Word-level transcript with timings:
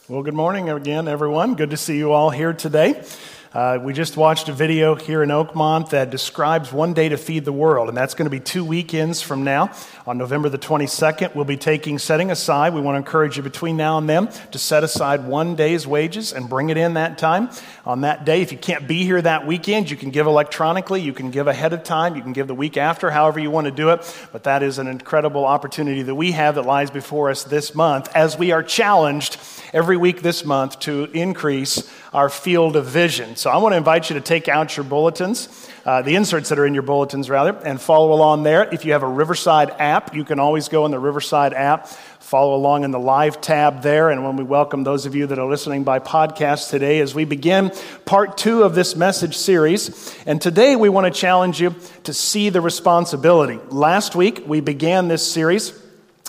Well, 0.07 0.23
good 0.23 0.33
morning 0.33 0.69
again, 0.69 1.09
everyone. 1.09 1.55
Good 1.55 1.71
to 1.71 1.77
see 1.77 1.97
you 1.97 2.13
all 2.13 2.29
here 2.29 2.53
today. 2.53 3.03
Uh, 3.51 3.79
we 3.81 3.93
just 3.93 4.15
watched 4.15 4.47
a 4.47 4.53
video 4.53 4.93
here 4.93 5.23
in 5.23 5.29
Oakmont 5.29 5.89
that 5.89 6.11
describes 6.11 6.71
one 6.71 6.93
day 6.93 7.09
to 7.09 7.17
feed 7.17 7.45
the 7.45 7.51
world, 7.51 7.87
and 7.87 7.97
that's 7.97 8.13
going 8.13 8.27
to 8.27 8.29
be 8.29 8.39
two 8.39 8.63
weekends 8.63 9.23
from 9.23 9.43
now. 9.43 9.71
On 10.05 10.19
November 10.19 10.49
the 10.49 10.59
22nd, 10.59 11.33
we'll 11.33 11.45
be 11.45 11.57
taking, 11.57 11.97
setting 11.97 12.29
aside, 12.29 12.75
we 12.75 12.81
want 12.81 12.93
to 12.93 12.99
encourage 12.99 13.37
you 13.37 13.43
between 13.43 13.75
now 13.75 13.97
and 13.97 14.07
then 14.07 14.27
to 14.51 14.59
set 14.59 14.83
aside 14.83 15.25
one 15.25 15.55
day's 15.55 15.87
wages 15.87 16.31
and 16.31 16.47
bring 16.47 16.69
it 16.69 16.77
in 16.77 16.93
that 16.93 17.17
time. 17.17 17.49
On 17.87 18.01
that 18.01 18.23
day, 18.23 18.43
if 18.43 18.51
you 18.51 18.57
can't 18.59 18.87
be 18.87 19.03
here 19.03 19.19
that 19.19 19.47
weekend, 19.47 19.89
you 19.89 19.97
can 19.97 20.11
give 20.11 20.27
electronically, 20.27 21.01
you 21.01 21.13
can 21.13 21.31
give 21.31 21.47
ahead 21.47 21.73
of 21.73 21.83
time, 21.83 22.15
you 22.15 22.21
can 22.21 22.33
give 22.33 22.45
the 22.45 22.53
week 22.53 22.77
after, 22.77 23.09
however 23.09 23.39
you 23.39 23.49
want 23.49 23.65
to 23.65 23.71
do 23.71 23.89
it. 23.89 24.27
But 24.31 24.43
that 24.43 24.61
is 24.61 24.77
an 24.77 24.85
incredible 24.85 25.45
opportunity 25.45 26.03
that 26.03 26.13
we 26.13 26.33
have 26.33 26.53
that 26.53 26.67
lies 26.67 26.91
before 26.91 27.31
us 27.31 27.45
this 27.45 27.73
month 27.73 28.15
as 28.15 28.37
we 28.37 28.51
are 28.51 28.61
challenged 28.61 29.39
every 29.73 29.97
week 29.97 30.21
this 30.21 30.45
month 30.45 30.77
to 30.81 31.05
increase 31.13 31.91
our 32.11 32.29
field 32.29 32.75
of 32.75 32.85
vision. 32.85 33.35
So 33.35 33.51
I 33.51 33.57
want 33.57 33.73
to 33.73 33.77
invite 33.77 34.09
you 34.09 34.15
to 34.15 34.21
take 34.21 34.47
out 34.47 34.75
your 34.75 34.83
bulletins, 34.83 35.69
uh, 35.85 36.01
the 36.01 36.15
inserts 36.15 36.49
that 36.49 36.57
are 36.57 36.65
in 36.65 36.73
your 36.73 36.83
bulletins, 36.83 37.29
rather, 37.29 37.55
and 37.55 37.79
follow 37.79 38.13
along 38.13 38.43
there. 38.43 38.67
If 38.73 38.83
you 38.83 38.93
have 38.93 39.03
a 39.03 39.07
Riverside 39.07 39.69
app, 39.77 40.15
you 40.15 40.23
can 40.23 40.39
always 40.39 40.69
go 40.69 40.85
in 40.85 40.91
the 40.91 40.99
Riverside 40.99 41.53
app, 41.53 41.87
follow 41.87 42.55
along 42.55 42.83
in 42.83 42.89
the 42.89 42.99
live 42.99 43.41
tab 43.41 43.83
there. 43.83 44.09
And 44.09 44.23
when 44.23 44.37
we 44.37 44.43
welcome 44.43 44.83
those 44.83 45.05
of 45.05 45.13
you 45.13 45.27
that 45.27 45.37
are 45.37 45.47
listening 45.47 45.83
by 45.83 45.99
podcast 45.99 46.71
today, 46.71 46.99
as 46.99 47.13
we 47.13 47.25
begin 47.25 47.71
part 48.05 48.37
two 48.37 48.63
of 48.63 48.73
this 48.73 48.95
message 48.95 49.37
series. 49.37 50.15
And 50.25 50.41
today 50.41 50.75
we 50.75 50.89
want 50.89 51.13
to 51.13 51.19
challenge 51.19 51.61
you 51.61 51.75
to 52.05 52.13
see 52.13 52.49
the 52.49 52.61
responsibility. 52.61 53.59
Last 53.69 54.15
week 54.15 54.43
we 54.47 54.61
began 54.61 55.09
this 55.09 55.31
series 55.31 55.79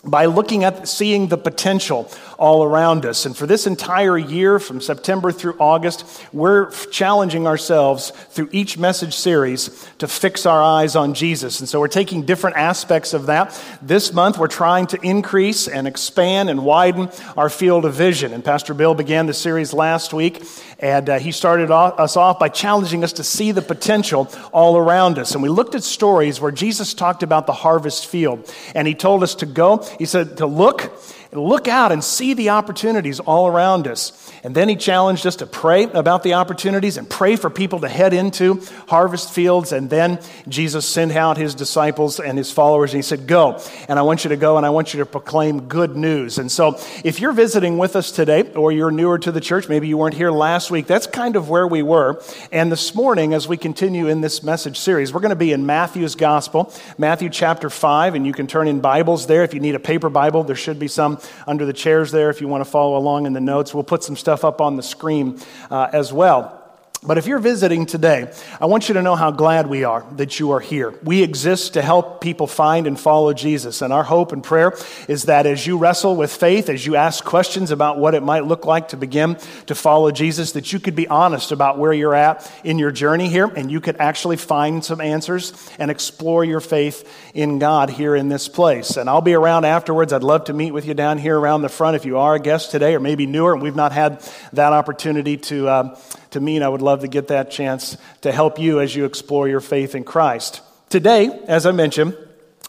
by 0.04 0.26
looking 0.26 0.64
at 0.64 0.88
seeing 0.88 1.28
the 1.28 1.36
potential 1.36 2.10
all 2.40 2.64
around 2.64 3.04
us. 3.04 3.26
And 3.26 3.36
for 3.36 3.46
this 3.46 3.66
entire 3.66 4.16
year, 4.16 4.58
from 4.58 4.80
September 4.80 5.30
through 5.30 5.56
August, 5.60 6.26
we're 6.32 6.70
challenging 6.86 7.46
ourselves 7.46 8.10
through 8.30 8.48
each 8.50 8.78
message 8.78 9.14
series 9.14 9.86
to 9.98 10.08
fix 10.08 10.46
our 10.46 10.62
eyes 10.62 10.96
on 10.96 11.12
Jesus. 11.12 11.60
And 11.60 11.68
so 11.68 11.78
we're 11.78 11.88
taking 11.88 12.24
different 12.24 12.56
aspects 12.56 13.12
of 13.12 13.26
that. 13.26 13.62
This 13.82 14.14
month, 14.14 14.38
we're 14.38 14.48
trying 14.48 14.86
to 14.88 14.98
increase 15.02 15.68
and 15.68 15.86
expand 15.86 16.48
and 16.48 16.64
widen 16.64 17.10
our 17.36 17.50
field 17.50 17.84
of 17.84 17.92
vision. 17.92 18.32
And 18.32 18.42
Pastor 18.42 18.72
Bill 18.72 18.94
began 18.94 19.26
the 19.26 19.34
series 19.34 19.74
last 19.74 20.14
week, 20.14 20.42
and 20.78 21.10
uh, 21.10 21.18
he 21.18 21.32
started 21.32 21.70
off, 21.70 22.00
us 22.00 22.16
off 22.16 22.38
by 22.38 22.48
challenging 22.48 23.04
us 23.04 23.12
to 23.14 23.22
see 23.22 23.52
the 23.52 23.60
potential 23.60 24.30
all 24.50 24.78
around 24.78 25.18
us. 25.18 25.34
And 25.34 25.42
we 25.42 25.50
looked 25.50 25.74
at 25.74 25.82
stories 25.82 26.40
where 26.40 26.52
Jesus 26.52 26.94
talked 26.94 27.22
about 27.22 27.46
the 27.46 27.52
harvest 27.52 28.06
field, 28.06 28.50
and 28.74 28.88
he 28.88 28.94
told 28.94 29.22
us 29.22 29.34
to 29.36 29.46
go, 29.46 29.86
he 29.98 30.06
said 30.06 30.38
to 30.38 30.46
look 30.46 30.90
look 31.32 31.68
out 31.68 31.92
and 31.92 32.02
see 32.02 32.34
the 32.34 32.50
opportunities 32.50 33.20
all 33.20 33.46
around 33.46 33.86
us. 33.86 34.29
And 34.42 34.54
then 34.54 34.70
he 34.70 34.76
challenged 34.76 35.26
us 35.26 35.36
to 35.36 35.46
pray 35.46 35.84
about 35.84 36.22
the 36.22 36.34
opportunities 36.34 36.96
and 36.96 37.08
pray 37.08 37.36
for 37.36 37.50
people 37.50 37.80
to 37.80 37.88
head 37.88 38.14
into 38.14 38.62
harvest 38.88 39.32
fields. 39.32 39.72
And 39.72 39.90
then 39.90 40.18
Jesus 40.48 40.86
sent 40.86 41.12
out 41.12 41.36
his 41.36 41.54
disciples 41.54 42.20
and 42.20 42.38
his 42.38 42.50
followers, 42.50 42.92
and 42.92 42.98
he 42.98 43.02
said, 43.02 43.26
Go. 43.26 43.60
And 43.86 43.98
I 43.98 44.02
want 44.02 44.24
you 44.24 44.30
to 44.30 44.36
go 44.36 44.56
and 44.56 44.64
I 44.64 44.70
want 44.70 44.94
you 44.94 45.00
to 45.00 45.06
proclaim 45.06 45.68
good 45.68 45.94
news. 45.94 46.38
And 46.38 46.50
so 46.50 46.78
if 47.04 47.20
you're 47.20 47.32
visiting 47.32 47.76
with 47.76 47.96
us 47.96 48.10
today 48.10 48.50
or 48.52 48.72
you're 48.72 48.90
newer 48.90 49.18
to 49.18 49.30
the 49.30 49.40
church, 49.40 49.68
maybe 49.68 49.88
you 49.88 49.98
weren't 49.98 50.14
here 50.14 50.30
last 50.30 50.70
week, 50.70 50.86
that's 50.86 51.06
kind 51.06 51.36
of 51.36 51.50
where 51.50 51.66
we 51.66 51.82
were. 51.82 52.22
And 52.50 52.72
this 52.72 52.94
morning, 52.94 53.34
as 53.34 53.46
we 53.46 53.58
continue 53.58 54.08
in 54.08 54.22
this 54.22 54.42
message 54.42 54.78
series, 54.78 55.12
we're 55.12 55.20
going 55.20 55.30
to 55.30 55.36
be 55.36 55.52
in 55.52 55.66
Matthew's 55.66 56.14
Gospel, 56.14 56.72
Matthew 56.96 57.28
chapter 57.28 57.68
5, 57.68 58.14
and 58.14 58.26
you 58.26 58.32
can 58.32 58.46
turn 58.46 58.68
in 58.68 58.80
Bibles 58.80 59.26
there. 59.26 59.44
If 59.44 59.52
you 59.52 59.60
need 59.60 59.74
a 59.74 59.80
paper 59.80 60.08
Bible, 60.08 60.44
there 60.44 60.56
should 60.56 60.78
be 60.78 60.88
some 60.88 61.18
under 61.46 61.66
the 61.66 61.72
chairs 61.74 62.10
there 62.10 62.30
if 62.30 62.40
you 62.40 62.48
want 62.48 62.64
to 62.64 62.70
follow 62.70 62.96
along 62.96 63.26
in 63.26 63.34
the 63.34 63.40
notes. 63.40 63.74
We'll 63.74 63.84
put 63.84 64.02
some 64.02 64.16
stuff 64.16 64.29
up 64.44 64.60
on 64.60 64.76
the 64.76 64.82
screen 64.82 65.40
uh, 65.70 65.88
as 65.92 66.12
well. 66.12 66.59
But 67.02 67.16
if 67.16 67.26
you're 67.26 67.38
visiting 67.38 67.86
today, 67.86 68.30
I 68.60 68.66
want 68.66 68.88
you 68.88 68.94
to 68.94 69.00
know 69.00 69.16
how 69.16 69.30
glad 69.30 69.68
we 69.68 69.84
are 69.84 70.04
that 70.16 70.38
you 70.38 70.50
are 70.50 70.60
here. 70.60 70.94
We 71.02 71.22
exist 71.22 71.72
to 71.74 71.82
help 71.82 72.20
people 72.20 72.46
find 72.46 72.86
and 72.86 73.00
follow 73.00 73.32
Jesus. 73.32 73.80
And 73.80 73.90
our 73.90 74.02
hope 74.02 74.32
and 74.32 74.44
prayer 74.44 74.74
is 75.08 75.22
that 75.22 75.46
as 75.46 75.66
you 75.66 75.78
wrestle 75.78 76.14
with 76.14 76.30
faith, 76.30 76.68
as 76.68 76.84
you 76.84 76.96
ask 76.96 77.24
questions 77.24 77.70
about 77.70 77.96
what 77.96 78.14
it 78.14 78.22
might 78.22 78.44
look 78.44 78.66
like 78.66 78.88
to 78.88 78.98
begin 78.98 79.38
to 79.64 79.74
follow 79.74 80.10
Jesus, 80.10 80.52
that 80.52 80.74
you 80.74 80.78
could 80.78 80.94
be 80.94 81.08
honest 81.08 81.52
about 81.52 81.78
where 81.78 81.94
you're 81.94 82.14
at 82.14 82.50
in 82.64 82.78
your 82.78 82.90
journey 82.90 83.30
here 83.30 83.46
and 83.46 83.72
you 83.72 83.80
could 83.80 83.96
actually 83.96 84.36
find 84.36 84.84
some 84.84 85.00
answers 85.00 85.54
and 85.78 85.90
explore 85.90 86.44
your 86.44 86.60
faith 86.60 87.10
in 87.32 87.58
God 87.58 87.88
here 87.88 88.14
in 88.14 88.28
this 88.28 88.46
place. 88.46 88.98
And 88.98 89.08
I'll 89.08 89.22
be 89.22 89.32
around 89.32 89.64
afterwards. 89.64 90.12
I'd 90.12 90.22
love 90.22 90.44
to 90.44 90.52
meet 90.52 90.72
with 90.72 90.84
you 90.84 90.92
down 90.92 91.16
here 91.16 91.38
around 91.38 91.62
the 91.62 91.70
front 91.70 91.96
if 91.96 92.04
you 92.04 92.18
are 92.18 92.34
a 92.34 92.40
guest 92.40 92.70
today 92.70 92.94
or 92.94 93.00
maybe 93.00 93.24
newer 93.24 93.54
and 93.54 93.62
we've 93.62 93.74
not 93.74 93.92
had 93.92 94.20
that 94.52 94.74
opportunity 94.74 95.38
to. 95.38 95.66
Uh, 95.66 95.98
to 96.30 96.40
me, 96.40 96.56
and 96.56 96.64
I 96.64 96.68
would 96.68 96.82
love 96.82 97.00
to 97.00 97.08
get 97.08 97.28
that 97.28 97.50
chance 97.50 97.96
to 98.22 98.32
help 98.32 98.58
you 98.58 98.80
as 98.80 98.94
you 98.94 99.04
explore 99.04 99.48
your 99.48 99.60
faith 99.60 99.94
in 99.94 100.04
Christ. 100.04 100.60
Today, 100.88 101.26
as 101.46 101.66
I 101.66 101.72
mentioned, 101.72 102.16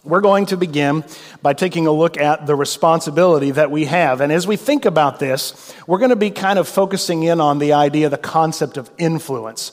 we're 0.03 0.21
going 0.21 0.47
to 0.47 0.57
begin 0.57 1.03
by 1.41 1.53
taking 1.53 1.85
a 1.85 1.91
look 1.91 2.17
at 2.17 2.47
the 2.47 2.55
responsibility 2.55 3.51
that 3.51 3.69
we 3.69 3.85
have. 3.85 4.21
And 4.21 4.31
as 4.31 4.47
we 4.47 4.55
think 4.55 4.85
about 4.85 5.19
this, 5.19 5.75
we're 5.85 5.99
going 5.99 6.09
to 6.09 6.15
be 6.15 6.31
kind 6.31 6.57
of 6.57 6.67
focusing 6.67 7.23
in 7.23 7.39
on 7.39 7.59
the 7.59 7.73
idea, 7.73 8.09
the 8.09 8.17
concept 8.17 8.77
of 8.77 8.89
influence. 8.97 9.71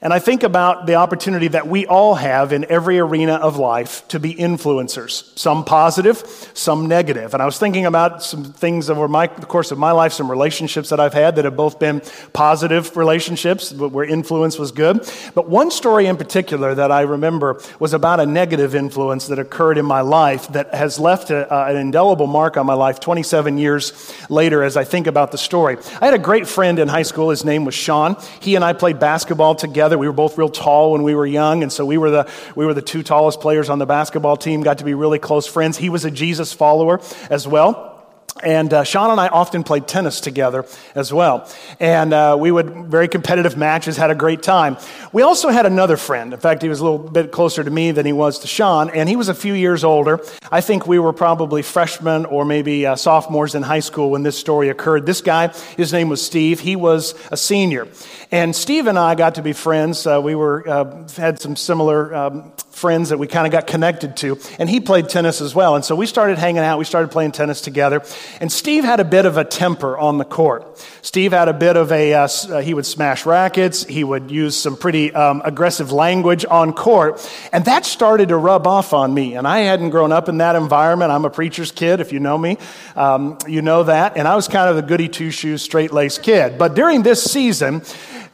And 0.00 0.12
I 0.12 0.20
think 0.20 0.44
about 0.44 0.86
the 0.86 0.94
opportunity 0.94 1.48
that 1.48 1.66
we 1.66 1.84
all 1.84 2.14
have 2.14 2.52
in 2.52 2.64
every 2.70 3.00
arena 3.00 3.34
of 3.34 3.56
life 3.56 4.06
to 4.08 4.20
be 4.20 4.32
influencers, 4.32 5.36
some 5.36 5.64
positive, 5.64 6.18
some 6.54 6.86
negative. 6.86 7.34
And 7.34 7.42
I 7.42 7.46
was 7.46 7.58
thinking 7.58 7.84
about 7.84 8.22
some 8.22 8.44
things 8.44 8.90
over 8.90 9.08
my, 9.08 9.26
the 9.26 9.46
course 9.46 9.72
of 9.72 9.78
my 9.78 9.90
life, 9.90 10.12
some 10.12 10.30
relationships 10.30 10.90
that 10.90 11.00
I've 11.00 11.14
had 11.14 11.34
that 11.34 11.44
have 11.44 11.56
both 11.56 11.80
been 11.80 12.00
positive 12.32 12.96
relationships 12.96 13.72
where 13.72 14.04
influence 14.04 14.56
was 14.56 14.70
good. 14.70 15.10
But 15.34 15.48
one 15.48 15.72
story 15.72 16.06
in 16.06 16.16
particular 16.16 16.76
that 16.76 16.92
I 16.92 17.00
remember 17.00 17.60
was 17.80 17.92
about 17.92 18.20
a 18.20 18.26
negative 18.26 18.76
influence 18.76 19.26
that 19.26 19.40
occurred 19.40 19.78
in 19.78 19.84
my 19.84 20.02
life 20.02 20.46
that 20.52 20.72
has 20.74 21.00
left 21.00 21.30
a, 21.30 21.52
uh, 21.52 21.66
an 21.66 21.76
indelible 21.76 22.28
mark 22.28 22.56
on 22.56 22.66
my 22.66 22.74
life 22.74 23.00
27 23.00 23.58
years 23.58 24.14
later 24.30 24.62
as 24.62 24.76
I 24.76 24.84
think 24.84 25.08
about 25.08 25.32
the 25.32 25.38
story. 25.38 25.76
I 26.00 26.04
had 26.04 26.14
a 26.14 26.18
great 26.18 26.46
friend 26.46 26.78
in 26.78 26.86
high 26.86 27.02
school. 27.02 27.30
His 27.30 27.44
name 27.44 27.64
was 27.64 27.74
Sean. 27.74 28.16
He 28.38 28.54
and 28.54 28.64
I 28.64 28.74
played 28.74 29.00
basketball 29.00 29.56
together 29.56 29.87
together. 29.88 29.98
We 29.98 30.06
were 30.06 30.12
both 30.12 30.36
real 30.36 30.48
tall 30.48 30.92
when 30.92 31.02
we 31.02 31.14
were 31.14 31.26
young, 31.26 31.62
and 31.62 31.72
so 31.72 31.84
we 31.86 31.98
were 31.98 32.10
the, 32.10 32.30
we 32.54 32.66
were 32.66 32.74
the 32.74 32.82
two 32.82 33.02
tallest 33.02 33.40
players 33.40 33.70
on 33.70 33.78
the 33.78 33.86
basketball 33.86 34.36
team, 34.36 34.62
got 34.62 34.78
to 34.78 34.84
be 34.84 34.94
really 34.94 35.18
close 35.18 35.46
friends. 35.46 35.78
He 35.78 35.88
was 35.88 36.04
a 36.04 36.10
Jesus 36.10 36.52
follower 36.52 37.00
as 37.30 37.48
well. 37.48 37.97
And 38.42 38.72
uh, 38.72 38.84
Sean 38.84 39.10
and 39.10 39.20
I 39.20 39.28
often 39.28 39.64
played 39.64 39.88
tennis 39.88 40.20
together 40.20 40.64
as 40.94 41.12
well. 41.12 41.50
And 41.80 42.12
uh, 42.12 42.36
we 42.38 42.50
would, 42.52 42.86
very 42.86 43.08
competitive 43.08 43.56
matches, 43.56 43.96
had 43.96 44.10
a 44.10 44.14
great 44.14 44.42
time. 44.42 44.76
We 45.12 45.22
also 45.22 45.48
had 45.48 45.66
another 45.66 45.96
friend. 45.96 46.32
In 46.32 46.38
fact, 46.38 46.62
he 46.62 46.68
was 46.68 46.78
a 46.78 46.84
little 46.84 46.98
bit 46.98 47.32
closer 47.32 47.64
to 47.64 47.70
me 47.70 47.90
than 47.90 48.06
he 48.06 48.12
was 48.12 48.38
to 48.40 48.46
Sean, 48.46 48.90
and 48.90 49.08
he 49.08 49.16
was 49.16 49.28
a 49.28 49.34
few 49.34 49.54
years 49.54 49.82
older. 49.82 50.20
I 50.52 50.60
think 50.60 50.86
we 50.86 50.98
were 50.98 51.12
probably 51.12 51.62
freshmen 51.62 52.26
or 52.26 52.44
maybe 52.44 52.86
uh, 52.86 52.94
sophomores 52.94 53.54
in 53.54 53.62
high 53.62 53.80
school 53.80 54.10
when 54.10 54.22
this 54.22 54.38
story 54.38 54.68
occurred. 54.68 55.04
This 55.04 55.20
guy, 55.20 55.48
his 55.76 55.92
name 55.92 56.08
was 56.08 56.24
Steve. 56.24 56.60
He 56.60 56.76
was 56.76 57.14
a 57.32 57.36
senior. 57.36 57.88
And 58.30 58.54
Steve 58.54 58.86
and 58.86 58.98
I 58.98 59.14
got 59.14 59.36
to 59.36 59.42
be 59.42 59.52
friends. 59.52 60.06
Uh, 60.06 60.20
we 60.22 60.34
were, 60.34 60.68
uh, 60.68 61.08
had 61.16 61.40
some 61.40 61.56
similar 61.56 62.14
um, 62.14 62.52
friends 62.70 63.08
that 63.08 63.18
we 63.18 63.26
kind 63.26 63.46
of 63.46 63.52
got 63.52 63.66
connected 63.66 64.16
to. 64.18 64.38
And 64.58 64.68
he 64.70 64.80
played 64.80 65.08
tennis 65.08 65.40
as 65.40 65.54
well. 65.54 65.74
And 65.74 65.84
so 65.84 65.96
we 65.96 66.06
started 66.06 66.38
hanging 66.38 66.62
out. 66.62 66.78
We 66.78 66.84
started 66.84 67.10
playing 67.10 67.32
tennis 67.32 67.60
together. 67.60 68.02
And 68.40 68.50
Steve 68.50 68.84
had 68.84 69.00
a 69.00 69.04
bit 69.04 69.26
of 69.26 69.36
a 69.36 69.44
temper 69.44 69.96
on 69.98 70.18
the 70.18 70.24
court. 70.24 70.78
Steve 71.02 71.32
had 71.32 71.48
a 71.48 71.52
bit 71.52 71.76
of 71.76 71.90
a, 71.92 72.14
uh, 72.14 72.28
uh, 72.48 72.60
he 72.60 72.74
would 72.74 72.86
smash 72.86 73.26
rackets. 73.26 73.84
He 73.84 74.04
would 74.04 74.30
use 74.30 74.56
some 74.56 74.76
pretty 74.76 75.12
um, 75.14 75.42
aggressive 75.44 75.92
language 75.92 76.44
on 76.44 76.72
court. 76.72 77.26
And 77.52 77.64
that 77.64 77.84
started 77.84 78.28
to 78.28 78.36
rub 78.36 78.66
off 78.66 78.92
on 78.92 79.12
me. 79.12 79.34
And 79.34 79.46
I 79.46 79.60
hadn't 79.60 79.90
grown 79.90 80.12
up 80.12 80.28
in 80.28 80.38
that 80.38 80.56
environment. 80.56 81.10
I'm 81.10 81.24
a 81.24 81.30
preacher's 81.30 81.72
kid, 81.72 82.00
if 82.00 82.12
you 82.12 82.20
know 82.20 82.38
me. 82.38 82.58
Um, 82.96 83.38
you 83.46 83.62
know 83.62 83.84
that. 83.84 84.16
And 84.16 84.28
I 84.28 84.36
was 84.36 84.48
kind 84.48 84.68
of 84.68 84.76
the 84.76 84.82
goody 84.82 85.08
two 85.08 85.30
shoes, 85.30 85.62
straight 85.62 85.92
laced 85.92 86.22
kid. 86.22 86.58
But 86.58 86.74
during 86.74 87.02
this 87.02 87.22
season, 87.22 87.82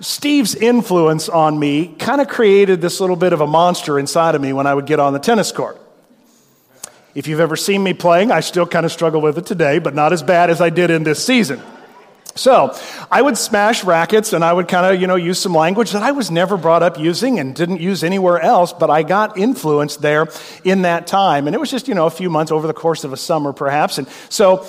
Steve's 0.00 0.54
influence 0.54 1.28
on 1.28 1.58
me 1.58 1.88
kind 1.98 2.20
of 2.20 2.28
created 2.28 2.81
this 2.81 3.00
little 3.00 3.16
bit 3.16 3.32
of 3.32 3.40
a 3.40 3.46
monster 3.46 3.98
inside 3.98 4.34
of 4.34 4.40
me 4.40 4.52
when 4.52 4.66
I 4.66 4.75
would 4.75 4.86
get 4.86 5.00
on 5.00 5.12
the 5.12 5.19
tennis 5.19 5.52
court. 5.52 5.81
If 7.14 7.28
you've 7.28 7.40
ever 7.40 7.56
seen 7.56 7.82
me 7.82 7.94
playing, 7.94 8.32
I 8.32 8.40
still 8.40 8.66
kind 8.66 8.84
of 8.84 8.93
struggle 8.93 9.20
with 9.20 9.38
it 9.38 9.46
today, 9.46 9.78
but 9.78 9.94
not 9.94 10.12
as 10.12 10.22
bad 10.22 10.50
as 10.50 10.61
I 10.61 10.70
did 10.70 10.90
in 10.90 11.05
this 11.05 11.25
season. 11.25 11.62
So 12.37 12.76
I 13.12 13.22
would 13.22 13.38
smash 13.38 13.84
rackets 13.84 14.32
and 14.32 14.44
I 14.44 14.52
would 14.52 14.66
kind 14.66 14.93
of, 14.93 15.00
you 15.00 15.06
know, 15.06 15.14
use 15.14 15.38
some 15.38 15.55
language 15.55 15.93
that 15.93 16.02
I 16.02 16.11
was 16.11 16.32
never 16.32 16.56
brought 16.56 16.82
up 16.82 16.99
using 16.99 17.38
and 17.38 17.55
didn't 17.55 17.81
use 17.81 18.02
anywhere 18.02 18.40
else, 18.40 18.72
but 18.72 18.90
I 18.90 19.05
got 19.05 19.38
influenced 19.38 20.02
there 20.02 20.26
in 20.64 20.82
that 20.82 21.06
time. 21.06 21.46
And 21.46 21.55
it 21.55 21.61
was 21.61 21.70
just, 21.70 21.87
you 21.87 21.94
know, 21.94 22.06
a 22.06 22.11
few 22.11 22.31
months 22.31 22.50
over 22.50 22.66
the 22.66 22.75
course 22.75 23.05
of 23.05 23.12
a 23.12 23.17
summer 23.17 23.52
perhaps. 23.52 23.99
And 23.99 24.08
so 24.31 24.67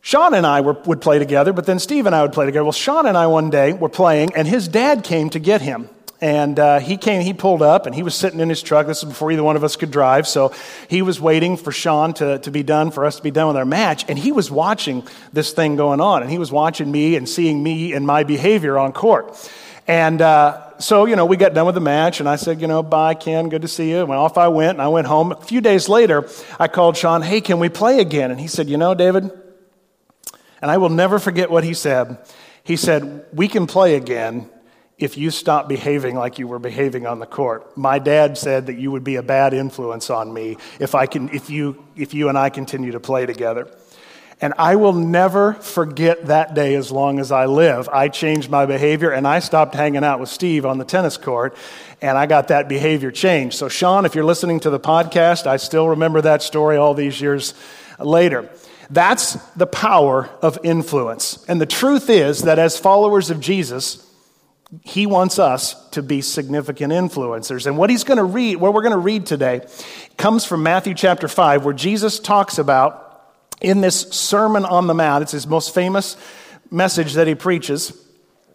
Sean 0.00 0.32
and 0.32 0.46
I 0.46 0.62
were, 0.62 0.72
would 0.86 1.02
play 1.02 1.18
together, 1.18 1.52
but 1.52 1.66
then 1.66 1.78
Steve 1.78 2.06
and 2.06 2.14
I 2.14 2.22
would 2.22 2.32
play 2.32 2.46
together. 2.46 2.64
Well, 2.64 2.72
Sean 2.72 3.06
and 3.06 3.18
I 3.18 3.26
one 3.26 3.50
day 3.50 3.74
were 3.74 3.90
playing, 3.90 4.34
and 4.34 4.48
his 4.48 4.66
dad 4.66 5.04
came 5.04 5.28
to 5.30 5.38
get 5.38 5.60
him. 5.60 5.90
And 6.22 6.58
uh, 6.58 6.80
he 6.80 6.98
came, 6.98 7.22
he 7.22 7.32
pulled 7.32 7.62
up, 7.62 7.86
and 7.86 7.94
he 7.94 8.02
was 8.02 8.14
sitting 8.14 8.40
in 8.40 8.50
his 8.50 8.62
truck. 8.62 8.86
This 8.86 9.02
was 9.02 9.12
before 9.12 9.32
either 9.32 9.42
one 9.42 9.56
of 9.56 9.64
us 9.64 9.76
could 9.76 9.90
drive. 9.90 10.28
So 10.28 10.52
he 10.88 11.00
was 11.00 11.18
waiting 11.18 11.56
for 11.56 11.72
Sean 11.72 12.12
to, 12.14 12.38
to 12.40 12.50
be 12.50 12.62
done, 12.62 12.90
for 12.90 13.06
us 13.06 13.16
to 13.16 13.22
be 13.22 13.30
done 13.30 13.46
with 13.46 13.56
our 13.56 13.64
match. 13.64 14.04
And 14.06 14.18
he 14.18 14.30
was 14.30 14.50
watching 14.50 15.06
this 15.32 15.52
thing 15.52 15.76
going 15.76 16.00
on. 16.00 16.20
And 16.22 16.30
he 16.30 16.38
was 16.38 16.52
watching 16.52 16.92
me 16.92 17.16
and 17.16 17.26
seeing 17.26 17.62
me 17.62 17.94
and 17.94 18.06
my 18.06 18.24
behavior 18.24 18.78
on 18.78 18.92
court. 18.92 19.34
And 19.88 20.20
uh, 20.20 20.78
so, 20.78 21.06
you 21.06 21.16
know, 21.16 21.24
we 21.24 21.36
got 21.36 21.54
done 21.54 21.66
with 21.66 21.74
the 21.74 21.80
match, 21.80 22.20
and 22.20 22.28
I 22.28 22.36
said, 22.36 22.60
you 22.60 22.66
know, 22.66 22.82
bye, 22.82 23.14
Ken, 23.14 23.48
good 23.48 23.62
to 23.62 23.68
see 23.68 23.90
you. 23.90 24.02
And 24.02 24.12
off 24.12 24.38
I 24.38 24.48
went, 24.48 24.72
and 24.72 24.82
I 24.82 24.88
went 24.88 25.06
home. 25.06 25.32
A 25.32 25.40
few 25.40 25.60
days 25.60 25.88
later, 25.88 26.28
I 26.60 26.68
called 26.68 26.96
Sean, 26.96 27.22
hey, 27.22 27.40
can 27.40 27.58
we 27.58 27.68
play 27.70 27.98
again? 27.98 28.30
And 28.30 28.38
he 28.38 28.46
said, 28.46 28.68
you 28.68 28.76
know, 28.76 28.94
David, 28.94 29.30
and 30.62 30.70
I 30.70 30.76
will 30.76 30.90
never 30.90 31.18
forget 31.18 31.50
what 31.50 31.64
he 31.64 31.74
said. 31.74 32.18
He 32.62 32.76
said, 32.76 33.24
we 33.32 33.48
can 33.48 33.66
play 33.66 33.96
again 33.96 34.50
if 35.00 35.16
you 35.16 35.30
stop 35.30 35.66
behaving 35.66 36.14
like 36.14 36.38
you 36.38 36.46
were 36.46 36.58
behaving 36.58 37.06
on 37.06 37.18
the 37.18 37.26
court. 37.26 37.76
My 37.76 37.98
dad 37.98 38.36
said 38.36 38.66
that 38.66 38.74
you 38.74 38.90
would 38.90 39.02
be 39.02 39.16
a 39.16 39.22
bad 39.22 39.54
influence 39.54 40.10
on 40.10 40.32
me 40.32 40.58
if, 40.78 40.94
I 40.94 41.06
can, 41.06 41.30
if, 41.30 41.48
you, 41.48 41.82
if 41.96 42.12
you 42.12 42.28
and 42.28 42.36
I 42.38 42.50
continue 42.50 42.92
to 42.92 43.00
play 43.00 43.24
together. 43.24 43.66
And 44.42 44.54
I 44.56 44.76
will 44.76 44.92
never 44.92 45.54
forget 45.54 46.26
that 46.26 46.54
day 46.54 46.74
as 46.74 46.90
long 46.92 47.18
as 47.18 47.32
I 47.32 47.46
live. 47.46 47.88
I 47.88 48.08
changed 48.08 48.50
my 48.50 48.64
behavior 48.66 49.10
and 49.10 49.26
I 49.26 49.40
stopped 49.40 49.74
hanging 49.74 50.04
out 50.04 50.20
with 50.20 50.28
Steve 50.28 50.64
on 50.64 50.78
the 50.78 50.84
tennis 50.84 51.16
court 51.16 51.56
and 52.00 52.16
I 52.16 52.26
got 52.26 52.48
that 52.48 52.68
behavior 52.68 53.10
changed. 53.10 53.56
So, 53.56 53.68
Sean, 53.68 54.04
if 54.04 54.14
you're 54.14 54.24
listening 54.24 54.60
to 54.60 54.70
the 54.70 54.80
podcast, 54.80 55.46
I 55.46 55.56
still 55.56 55.88
remember 55.88 56.22
that 56.22 56.42
story 56.42 56.76
all 56.76 56.94
these 56.94 57.20
years 57.20 57.52
later. 57.98 58.50
That's 58.88 59.34
the 59.54 59.66
power 59.66 60.28
of 60.42 60.58
influence. 60.62 61.44
And 61.46 61.60
the 61.60 61.66
truth 61.66 62.10
is 62.10 62.42
that 62.42 62.58
as 62.58 62.78
followers 62.78 63.30
of 63.30 63.40
Jesus, 63.40 64.06
he 64.82 65.06
wants 65.06 65.38
us 65.38 65.74
to 65.90 66.02
be 66.02 66.20
significant 66.20 66.92
influencers. 66.92 67.66
And 67.66 67.76
what 67.76 67.90
he's 67.90 68.04
going 68.04 68.18
to 68.18 68.24
read, 68.24 68.56
what 68.56 68.72
we're 68.72 68.82
going 68.82 68.92
to 68.92 68.98
read 68.98 69.26
today, 69.26 69.66
comes 70.16 70.44
from 70.44 70.62
Matthew 70.62 70.94
chapter 70.94 71.26
5, 71.26 71.64
where 71.64 71.74
Jesus 71.74 72.20
talks 72.20 72.58
about 72.58 73.06
in 73.60 73.80
this 73.80 74.00
Sermon 74.10 74.64
on 74.64 74.86
the 74.86 74.94
Mount, 74.94 75.22
it's 75.22 75.32
his 75.32 75.46
most 75.46 75.74
famous 75.74 76.16
message 76.70 77.14
that 77.14 77.26
he 77.26 77.34
preaches. 77.34 77.92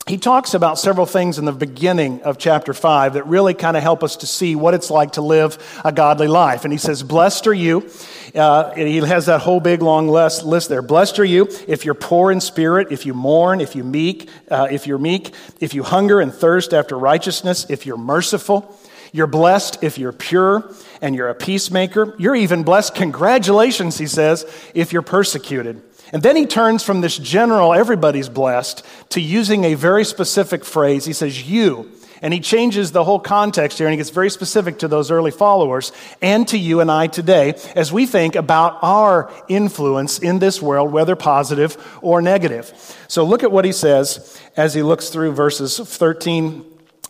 He 0.07 0.19
talks 0.19 0.53
about 0.53 0.77
several 0.77 1.07
things 1.07 1.39
in 1.39 1.45
the 1.45 1.51
beginning 1.51 2.21
of 2.21 2.37
chapter 2.37 2.75
5 2.75 3.13
that 3.13 3.25
really 3.25 3.55
kind 3.55 3.75
of 3.75 3.81
help 3.81 4.03
us 4.03 4.17
to 4.17 4.27
see 4.27 4.55
what 4.55 4.75
it's 4.75 4.91
like 4.91 5.13
to 5.13 5.23
live 5.23 5.57
a 5.83 5.91
godly 5.91 6.27
life. 6.27 6.63
And 6.63 6.71
he 6.71 6.77
says, 6.77 7.01
Blessed 7.01 7.47
are 7.47 7.53
you. 7.55 7.89
Uh, 8.35 8.71
he 8.75 8.97
has 8.97 9.25
that 9.25 9.41
whole 9.41 9.59
big 9.59 9.81
long 9.81 10.07
list, 10.07 10.43
list 10.43 10.69
there. 10.69 10.83
Blessed 10.83 11.17
are 11.17 11.25
you 11.25 11.47
if 11.67 11.85
you're 11.85 11.95
poor 11.95 12.31
in 12.31 12.39
spirit, 12.39 12.91
if 12.91 13.07
you 13.07 13.15
mourn, 13.15 13.61
if 13.61 13.75
you 13.75 13.83
meek, 13.83 14.29
uh, 14.51 14.67
if 14.69 14.85
you're 14.85 14.99
meek, 14.99 15.33
if 15.59 15.73
you 15.73 15.81
hunger 15.81 16.21
and 16.21 16.31
thirst 16.31 16.71
after 16.71 16.95
righteousness, 16.99 17.65
if 17.71 17.87
you're 17.87 17.97
merciful. 17.97 18.77
You're 19.11 19.25
blessed 19.25 19.81
if 19.81 19.97
you're 19.97 20.11
pure 20.11 20.71
and 21.01 21.15
you're 21.15 21.29
a 21.29 21.35
peacemaker. 21.35 22.13
You're 22.19 22.35
even 22.35 22.61
blessed, 22.61 22.93
congratulations, 22.93 23.97
he 23.97 24.05
says, 24.05 24.45
if 24.75 24.93
you're 24.93 25.01
persecuted. 25.01 25.81
And 26.13 26.21
then 26.21 26.35
he 26.35 26.45
turns 26.45 26.83
from 26.83 27.01
this 27.01 27.17
general, 27.17 27.73
everybody's 27.73 28.29
blessed, 28.29 28.85
to 29.09 29.21
using 29.21 29.63
a 29.63 29.73
very 29.73 30.05
specific 30.05 30.63
phrase. 30.63 31.05
He 31.05 31.13
says, 31.13 31.49
You. 31.49 31.91
And 32.21 32.33
he 32.33 32.39
changes 32.39 32.91
the 32.91 33.03
whole 33.03 33.19
context 33.19 33.77
here 33.77 33.87
and 33.87 33.93
he 33.93 33.97
gets 33.97 34.09
very 34.09 34.29
specific 34.29 34.79
to 34.79 34.87
those 34.87 35.11
early 35.11 35.31
followers 35.31 35.91
and 36.21 36.47
to 36.47 36.57
you 36.57 36.79
and 36.79 36.89
I 36.89 37.07
today 37.07 37.55
as 37.75 37.91
we 37.91 38.05
think 38.05 38.35
about 38.35 38.79
our 38.81 39.31
influence 39.47 40.17
in 40.17 40.39
this 40.39 40.61
world, 40.61 40.91
whether 40.91 41.15
positive 41.15 41.77
or 42.01 42.21
negative. 42.21 42.73
So 43.09 43.25
look 43.25 43.43
at 43.43 43.51
what 43.51 43.65
he 43.65 43.73
says 43.73 44.41
as 44.55 44.73
he 44.73 44.81
looks 44.81 45.09
through 45.09 45.33
verses 45.33 45.77
13 45.77 46.65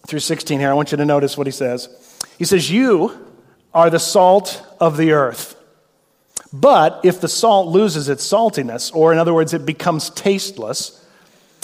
through 0.07 0.19
16 0.19 0.59
here. 0.59 0.69
I 0.69 0.73
want 0.73 0.91
you 0.91 0.97
to 0.97 1.05
notice 1.05 1.37
what 1.37 1.47
he 1.47 1.51
says. 1.51 1.87
He 2.37 2.45
says, 2.45 2.69
You 2.71 3.17
are 3.73 3.89
the 3.89 3.99
salt 3.99 4.61
of 4.79 4.97
the 4.97 5.11
earth. 5.11 5.55
But 6.61 7.01
if 7.03 7.19
the 7.19 7.27
salt 7.27 7.67
loses 7.67 8.07
its 8.07 8.25
saltiness, 8.25 8.95
or 8.95 9.11
in 9.11 9.17
other 9.17 9.33
words, 9.33 9.53
it 9.53 9.65
becomes 9.65 10.09
tasteless, 10.09 11.05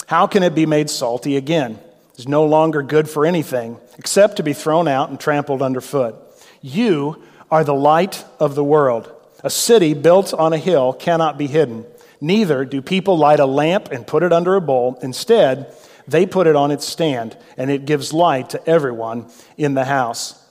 how 0.06 0.26
can 0.26 0.42
it 0.42 0.54
be 0.54 0.66
made 0.66 0.90
salty 0.90 1.38
again? 1.38 1.78
It's 2.14 2.28
no 2.28 2.44
longer 2.44 2.82
good 2.82 3.08
for 3.08 3.24
anything 3.24 3.78
except 3.96 4.36
to 4.36 4.42
be 4.42 4.52
thrown 4.52 4.88
out 4.88 5.08
and 5.08 5.18
trampled 5.18 5.62
underfoot. 5.62 6.14
You 6.60 7.22
are 7.50 7.64
the 7.64 7.74
light 7.74 8.22
of 8.38 8.54
the 8.54 8.62
world. 8.62 9.10
A 9.42 9.48
city 9.48 9.94
built 9.94 10.34
on 10.34 10.52
a 10.52 10.58
hill 10.58 10.92
cannot 10.92 11.38
be 11.38 11.46
hidden. 11.46 11.86
Neither 12.20 12.66
do 12.66 12.82
people 12.82 13.16
light 13.16 13.40
a 13.40 13.46
lamp 13.46 13.90
and 13.90 14.06
put 14.06 14.22
it 14.22 14.32
under 14.32 14.56
a 14.56 14.60
bowl. 14.60 14.98
Instead, 15.00 15.74
they 16.06 16.26
put 16.26 16.46
it 16.46 16.54
on 16.54 16.70
its 16.70 16.86
stand, 16.86 17.34
and 17.56 17.70
it 17.70 17.86
gives 17.86 18.12
light 18.12 18.50
to 18.50 18.68
everyone 18.68 19.30
in 19.56 19.72
the 19.72 19.86
house. 19.86 20.41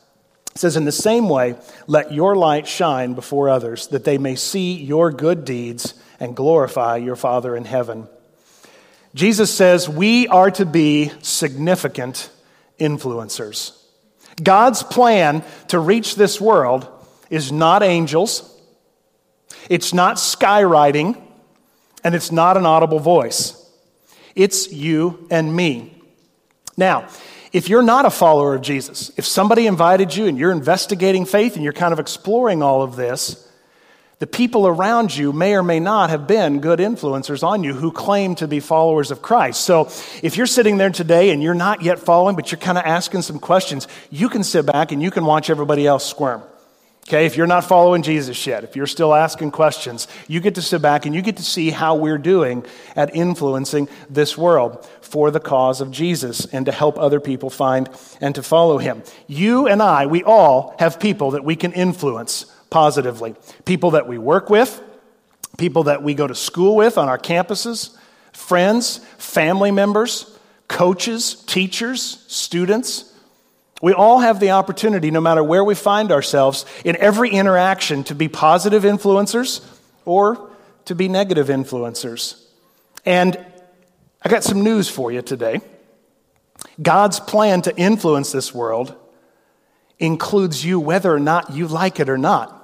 It 0.54 0.60
says, 0.60 0.76
In 0.76 0.86
the 0.86 0.92
same 0.92 1.30
way, 1.30 1.56
let 1.88 2.14
your 2.14 2.36
light 2.36 2.68
shine 2.68 3.14
before 3.14 3.50
others, 3.50 3.88
that 3.88 4.04
they 4.04 4.18
may 4.18 4.36
see 4.36 4.74
your 4.74 5.12
good 5.12 5.46
deeds 5.46 5.94
and 6.20 6.36
glorify 6.36 6.98
your 6.98 7.16
Father 7.16 7.56
in 7.56 7.66
heaven. 7.66 8.08
Jesus 9.14 9.54
says 9.54 9.90
we 9.90 10.28
are 10.28 10.52
to 10.52 10.66
be 10.66 11.12
significant 11.22 12.30
influencers. 12.80 13.78
God's 14.42 14.84
plan 14.84 15.44
to 15.68 15.80
reach 15.80 16.16
this 16.16 16.40
world 16.40 16.88
is 17.30 17.52
not 17.52 17.84
angels, 17.84 18.48
it's 19.70 19.94
not 19.94 20.18
skywriting, 20.18 21.22
and 22.04 22.16
it's 22.16 22.32
not 22.32 22.58
an 22.58 22.66
audible 22.66 23.00
voice. 23.00 23.58
It's 24.36 24.72
you 24.72 25.28
and 25.30 25.54
me. 25.54 26.02
Now, 26.78 27.08
if 27.52 27.68
you're 27.68 27.82
not 27.82 28.06
a 28.06 28.10
follower 28.10 28.56
of 28.56 28.62
Jesus, 28.62 29.12
if 29.18 29.26
somebody 29.26 29.68
invited 29.68 30.16
you 30.16 30.28
and 30.28 30.38
you're 30.38 30.52
investigating 30.52 31.26
faith 31.26 31.56
and 31.56 31.64
you're 31.64 31.74
kind 31.74 31.94
of 31.94 32.00
exploring 32.00 32.64
all 32.64 32.82
of 32.82 32.96
this, 32.96 33.48
the 34.20 34.28
people 34.28 34.68
around 34.68 35.18
you 35.18 35.34
may 35.34 35.56
or 35.56 35.64
may 35.64 35.80
not 35.80 36.12
have 36.12 36.28
been 36.28 36.60
good 36.60 36.80
influencers 36.80 37.44
on 37.44 37.64
you 37.64 37.74
who 37.74 37.92
claim 37.92 38.36
to 38.36 38.48
be 38.48 38.60
followers 38.60 39.10
of 39.10 39.22
Christ. 39.22 39.62
So 39.62 39.88
if 40.22 40.38
you're 40.38 40.46
sitting 40.46 40.78
there 40.78 40.92
today 40.92 41.32
and 41.32 41.42
you're 41.42 41.56
not 41.56 41.82
yet 41.82 41.98
following, 41.98 42.36
but 42.36 42.52
you're 42.52 42.60
kind 42.60 42.78
of 42.78 42.86
asking 42.86 43.24
some 43.24 43.40
questions, 43.40 43.88
you 44.12 44.30
can 44.30 44.44
sit 44.44 44.66
back 44.66 44.92
and 44.92 45.02
you 45.02 45.10
can 45.10 45.26
watch 45.26 45.50
everybody 45.50 45.88
else 45.88 46.06
squirm. 46.08 46.44
Okay, 47.08 47.26
if 47.26 47.36
you're 47.36 47.48
not 47.48 47.66
following 47.66 48.04
Jesus 48.04 48.46
yet, 48.46 48.64
if 48.64 48.76
you're 48.76 48.86
still 48.86 49.14
asking 49.14 49.52
questions, 49.52 50.08
you 50.28 50.40
get 50.40 50.56
to 50.56 50.62
sit 50.62 50.82
back 50.82 51.06
and 51.06 51.16
you 51.16 51.22
get 51.22 51.38
to 51.38 51.44
see 51.44 51.72
how 51.72 51.96
we're 51.96 52.20
doing 52.20 52.64
at 52.96 53.16
influencing 53.16 53.90
this 54.10 54.38
world 54.38 54.88
for 55.02 55.32
the 55.32 55.40
cause 55.40 55.82
of 55.82 55.92
Jesus 55.92 56.46
and 56.46 56.68
to 56.68 56.72
help 56.72 57.00
other 57.00 57.20
people 57.20 57.50
find 57.50 57.90
and 58.22 58.36
to 58.36 58.44
follow 58.44 58.78
him. 58.78 59.02
You 59.28 59.68
and 59.68 59.82
I, 59.82 60.06
we 60.06 60.24
all 60.24 60.76
have 60.78 61.00
people 61.00 61.32
that 61.32 61.44
we 61.44 61.56
can 61.56 61.74
influence 61.74 62.46
positively. 62.70 63.36
People 63.66 63.92
that 63.92 64.08
we 64.08 64.20
work 64.20 64.50
with, 64.50 64.82
people 65.58 65.84
that 65.84 66.04
we 66.04 66.14
go 66.14 66.28
to 66.28 66.36
school 66.36 66.76
with 66.76 67.00
on 67.00 67.10
our 67.10 67.20
campuses, 67.20 67.98
friends, 68.32 69.00
family 69.18 69.72
members, 69.72 70.38
coaches, 70.68 71.34
teachers, 71.48 72.24
students 72.28 73.11
we 73.82 73.94
all 73.94 74.20
have 74.20 74.40
the 74.40 74.52
opportunity, 74.52 75.12
no 75.12 75.22
matter 75.22 75.44
where 75.44 75.64
we 75.64 75.76
find 75.76 76.12
ourselves, 76.12 76.66
in 76.86 76.96
every 76.98 77.30
interaction 77.32 78.04
to 78.06 78.16
be 78.16 78.28
positive 78.28 78.84
influencers 78.84 79.66
or 80.06 80.52
to 80.86 80.96
be 80.96 81.08
negative 81.08 81.48
influencers. 81.48 82.44
And 83.06 83.44
I 84.22 84.30
got 84.30 84.44
some 84.44 84.64
news 84.64 84.88
for 84.88 85.12
you 85.12 85.22
today. 85.22 85.62
God's 86.82 87.20
plan 87.20 87.64
to 87.64 87.76
influence 87.76 88.32
this 88.32 88.54
world 88.54 88.96
includes 89.98 90.64
you 90.64 90.80
whether 90.80 91.14
or 91.14 91.20
not 91.20 91.52
you 91.52 91.68
like 91.68 92.00
it 92.00 92.10
or 92.10 92.18
not. 92.18 92.61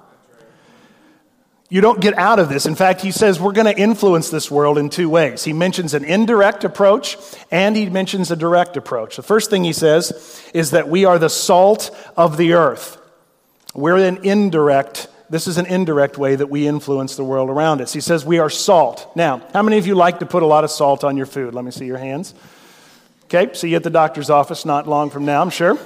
You 1.69 1.81
don't 1.81 1.99
get 1.99 2.17
out 2.17 2.39
of 2.39 2.47
this. 2.47 2.65
In 2.65 2.75
fact, 2.75 3.01
he 3.01 3.11
says 3.11 3.41
we're 3.41 3.51
going 3.51 3.73
to 3.73 3.77
influence 3.77 4.29
this 4.29 4.49
world 4.49 4.77
in 4.77 4.89
two 4.89 5.09
ways. 5.09 5.43
He 5.43 5.51
mentions 5.51 5.93
an 5.93 6.05
indirect 6.05 6.63
approach 6.63 7.17
and 7.51 7.75
he 7.75 7.89
mentions 7.89 8.31
a 8.31 8.37
direct 8.37 8.77
approach. 8.77 9.17
The 9.17 9.23
first 9.23 9.49
thing 9.49 9.65
he 9.65 9.73
says 9.73 10.41
is 10.53 10.71
that 10.71 10.87
we 10.87 11.03
are 11.03 11.19
the 11.19 11.29
salt 11.29 11.95
of 12.15 12.37
the 12.37 12.53
earth. 12.53 12.97
We're 13.75 13.97
an 13.97 14.23
indirect, 14.23 15.09
this 15.29 15.45
is 15.45 15.57
an 15.57 15.65
indirect 15.65 16.17
way 16.17 16.37
that 16.37 16.47
we 16.47 16.67
influence 16.67 17.17
the 17.17 17.25
world 17.25 17.49
around 17.49 17.81
us. 17.81 17.91
He 17.91 17.99
says 17.99 18.23
we 18.23 18.39
are 18.39 18.49
salt. 18.49 19.11
Now, 19.15 19.45
how 19.51 19.61
many 19.61 19.77
of 19.77 19.85
you 19.85 19.93
like 19.93 20.19
to 20.19 20.25
put 20.25 20.43
a 20.43 20.47
lot 20.47 20.63
of 20.63 20.71
salt 20.71 21.03
on 21.03 21.17
your 21.17 21.25
food? 21.25 21.53
Let 21.53 21.65
me 21.65 21.71
see 21.71 21.85
your 21.85 21.97
hands. 21.97 22.33
Okay, 23.25 23.53
see 23.53 23.71
you 23.71 23.75
at 23.75 23.83
the 23.83 23.89
doctor's 23.89 24.29
office 24.29 24.63
not 24.63 24.87
long 24.87 25.09
from 25.09 25.25
now, 25.25 25.41
I'm 25.41 25.49
sure. 25.49 25.77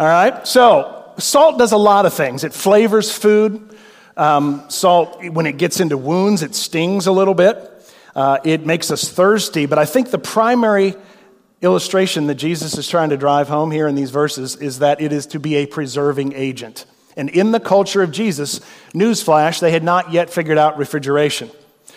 All 0.00 0.06
right, 0.06 0.44
so 0.48 1.12
salt 1.18 1.58
does 1.58 1.70
a 1.70 1.76
lot 1.76 2.06
of 2.06 2.12
things. 2.12 2.42
It 2.42 2.52
flavors 2.52 3.16
food. 3.16 3.76
Um, 4.18 4.68
salt, 4.68 5.24
when 5.24 5.46
it 5.46 5.56
gets 5.56 5.80
into 5.80 5.96
wounds, 5.96 6.42
it 6.42 6.54
stings 6.54 7.06
a 7.06 7.12
little 7.12 7.34
bit. 7.34 7.56
Uh, 8.14 8.38
it 8.44 8.66
makes 8.66 8.90
us 8.90 9.08
thirsty. 9.08 9.66
But 9.66 9.78
I 9.78 9.84
think 9.84 10.10
the 10.10 10.18
primary 10.18 10.94
illustration 11.62 12.26
that 12.26 12.34
Jesus 12.34 12.76
is 12.76 12.88
trying 12.88 13.10
to 13.10 13.16
drive 13.16 13.48
home 13.48 13.70
here 13.70 13.86
in 13.86 13.94
these 13.94 14.10
verses 14.10 14.56
is 14.56 14.80
that 14.80 15.00
it 15.00 15.12
is 15.12 15.26
to 15.26 15.40
be 15.40 15.56
a 15.56 15.66
preserving 15.66 16.32
agent. 16.34 16.84
And 17.16 17.28
in 17.30 17.52
the 17.52 17.60
culture 17.60 18.02
of 18.02 18.10
Jesus, 18.10 18.60
newsflash, 18.92 19.60
they 19.60 19.70
had 19.70 19.82
not 19.82 20.12
yet 20.12 20.30
figured 20.30 20.58
out 20.58 20.78
refrigeration. 20.78 21.50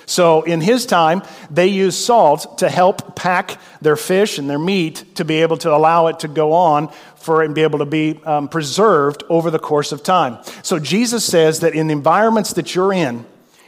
So 0.06 0.42
in 0.42 0.62
his 0.62 0.86
time, 0.86 1.24
they 1.50 1.68
used 1.68 2.00
salt 2.00 2.58
to 2.60 2.70
help 2.70 3.16
pack 3.16 3.60
their 3.82 3.96
fish 3.96 4.38
and 4.38 4.50
their 4.50 4.60
meat 4.60 5.16
to 5.16 5.26
be 5.26 5.42
able 5.42 5.58
to 5.58 5.74
allow 5.74 6.08
it 6.08 6.20
to 6.20 6.28
go 6.28 6.54
on 6.54 6.92
for 7.16 7.44
and 7.44 7.54
be 7.54 7.62
able 7.62 7.80
to 7.80 7.86
be 7.86 8.20
um, 8.26 8.48
preserved 8.48 9.24
over 9.30 9.52
the 9.52 9.60
course 9.60 9.92
of 9.92 10.04
time. 10.04 10.40
So 10.64 10.80
Jesus 10.80 11.24
says 11.24 11.60
that 11.62 11.76
in 11.76 11.88
the 11.88 11.94
environments 11.94 12.54
that 12.54 12.76
you're 12.76 12.94
in, 12.94 13.26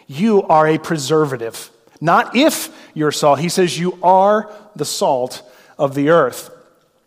you 0.07 0.43
are 0.43 0.67
a 0.67 0.77
preservative. 0.77 1.69
Not 2.01 2.35
if 2.35 2.69
you're 2.93 3.11
salt. 3.11 3.39
He 3.39 3.49
says 3.49 3.79
you 3.79 3.97
are 4.03 4.51
the 4.75 4.85
salt 4.85 5.41
of 5.77 5.95
the 5.95 6.09
earth. 6.09 6.52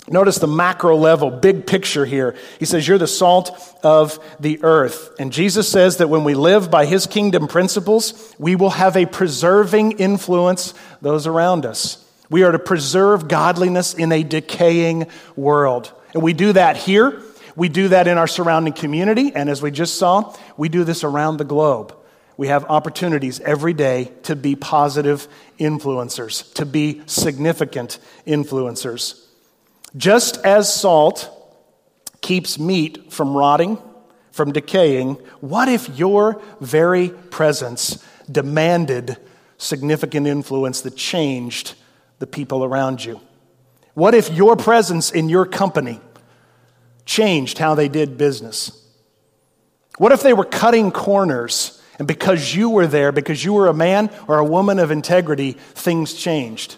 Notice 0.08 0.38
the 0.38 0.46
macro 0.46 0.96
level, 0.96 1.30
big 1.30 1.66
picture 1.66 2.06
here. 2.06 2.36
He 2.60 2.64
says, 2.64 2.86
You're 2.86 2.98
the 2.98 3.08
salt 3.08 3.50
of 3.82 4.20
the 4.38 4.62
earth. 4.62 5.10
And 5.18 5.32
Jesus 5.32 5.68
says 5.68 5.96
that 5.96 6.08
when 6.08 6.22
we 6.22 6.34
live 6.34 6.70
by 6.70 6.86
his 6.86 7.06
kingdom 7.06 7.48
principles, 7.48 8.34
we 8.38 8.54
will 8.54 8.70
have 8.70 8.96
a 8.96 9.06
preserving 9.06 9.92
influence 9.92 10.74
those 11.02 11.26
around 11.26 11.66
us. 11.66 12.04
We 12.30 12.44
are 12.44 12.52
to 12.52 12.58
preserve 12.58 13.26
godliness 13.26 13.94
in 13.94 14.12
a 14.12 14.22
decaying 14.22 15.06
world. 15.34 15.92
And 16.14 16.22
we 16.22 16.32
do 16.32 16.52
that 16.52 16.76
here. 16.76 17.20
We 17.56 17.68
do 17.68 17.88
that 17.88 18.06
in 18.06 18.16
our 18.16 18.26
surrounding 18.26 18.74
community. 18.74 19.32
And 19.34 19.48
as 19.48 19.60
we 19.60 19.70
just 19.72 19.96
saw, 19.96 20.34
we 20.56 20.68
do 20.68 20.84
this 20.84 21.02
around 21.02 21.38
the 21.38 21.44
globe. 21.44 21.96
We 22.36 22.48
have 22.48 22.64
opportunities 22.66 23.40
every 23.40 23.72
day 23.72 24.12
to 24.24 24.36
be 24.36 24.54
positive 24.56 25.26
influencers, 25.58 26.52
to 26.54 26.66
be 26.66 27.02
significant 27.06 27.98
influencers. 28.26 29.25
Just 29.96 30.44
as 30.44 30.72
salt 30.72 31.30
keeps 32.20 32.58
meat 32.58 33.12
from 33.12 33.36
rotting, 33.36 33.78
from 34.30 34.52
decaying, 34.52 35.14
what 35.40 35.68
if 35.68 35.88
your 35.98 36.42
very 36.60 37.08
presence 37.08 38.04
demanded 38.30 39.16
significant 39.56 40.26
influence 40.26 40.82
that 40.82 40.96
changed 40.96 41.74
the 42.18 42.26
people 42.26 42.64
around 42.64 43.04
you? 43.04 43.20
What 43.94 44.14
if 44.14 44.30
your 44.30 44.56
presence 44.56 45.10
in 45.10 45.30
your 45.30 45.46
company 45.46 46.00
changed 47.06 47.56
how 47.56 47.74
they 47.74 47.88
did 47.88 48.18
business? 48.18 48.84
What 49.96 50.12
if 50.12 50.22
they 50.22 50.34
were 50.34 50.44
cutting 50.44 50.90
corners 50.90 51.82
and 51.98 52.06
because 52.06 52.54
you 52.54 52.68
were 52.68 52.86
there, 52.86 53.10
because 53.12 53.42
you 53.42 53.54
were 53.54 53.68
a 53.68 53.74
man 53.74 54.10
or 54.28 54.38
a 54.38 54.44
woman 54.44 54.78
of 54.78 54.90
integrity, 54.90 55.52
things 55.52 56.12
changed? 56.12 56.76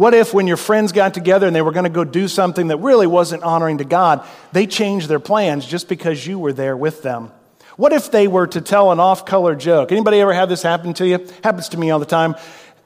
What 0.00 0.14
if, 0.14 0.32
when 0.32 0.46
your 0.46 0.56
friends 0.56 0.92
got 0.92 1.12
together 1.12 1.46
and 1.46 1.54
they 1.54 1.60
were 1.60 1.72
going 1.72 1.84
to 1.84 1.90
go 1.90 2.04
do 2.04 2.26
something 2.26 2.68
that 2.68 2.78
really 2.78 3.06
wasn't 3.06 3.42
honoring 3.42 3.76
to 3.78 3.84
God, 3.84 4.26
they 4.50 4.66
changed 4.66 5.10
their 5.10 5.20
plans 5.20 5.66
just 5.66 5.90
because 5.90 6.26
you 6.26 6.38
were 6.38 6.54
there 6.54 6.74
with 6.74 7.02
them? 7.02 7.30
What 7.76 7.92
if 7.92 8.10
they 8.10 8.26
were 8.26 8.46
to 8.46 8.62
tell 8.62 8.92
an 8.92 8.98
off-color 8.98 9.56
joke? 9.56 9.92
Anybody 9.92 10.18
ever 10.20 10.32
have 10.32 10.48
this 10.48 10.62
happen 10.62 10.94
to 10.94 11.06
you? 11.06 11.28
Happens 11.44 11.68
to 11.68 11.76
me 11.76 11.90
all 11.90 11.98
the 11.98 12.06
time 12.06 12.34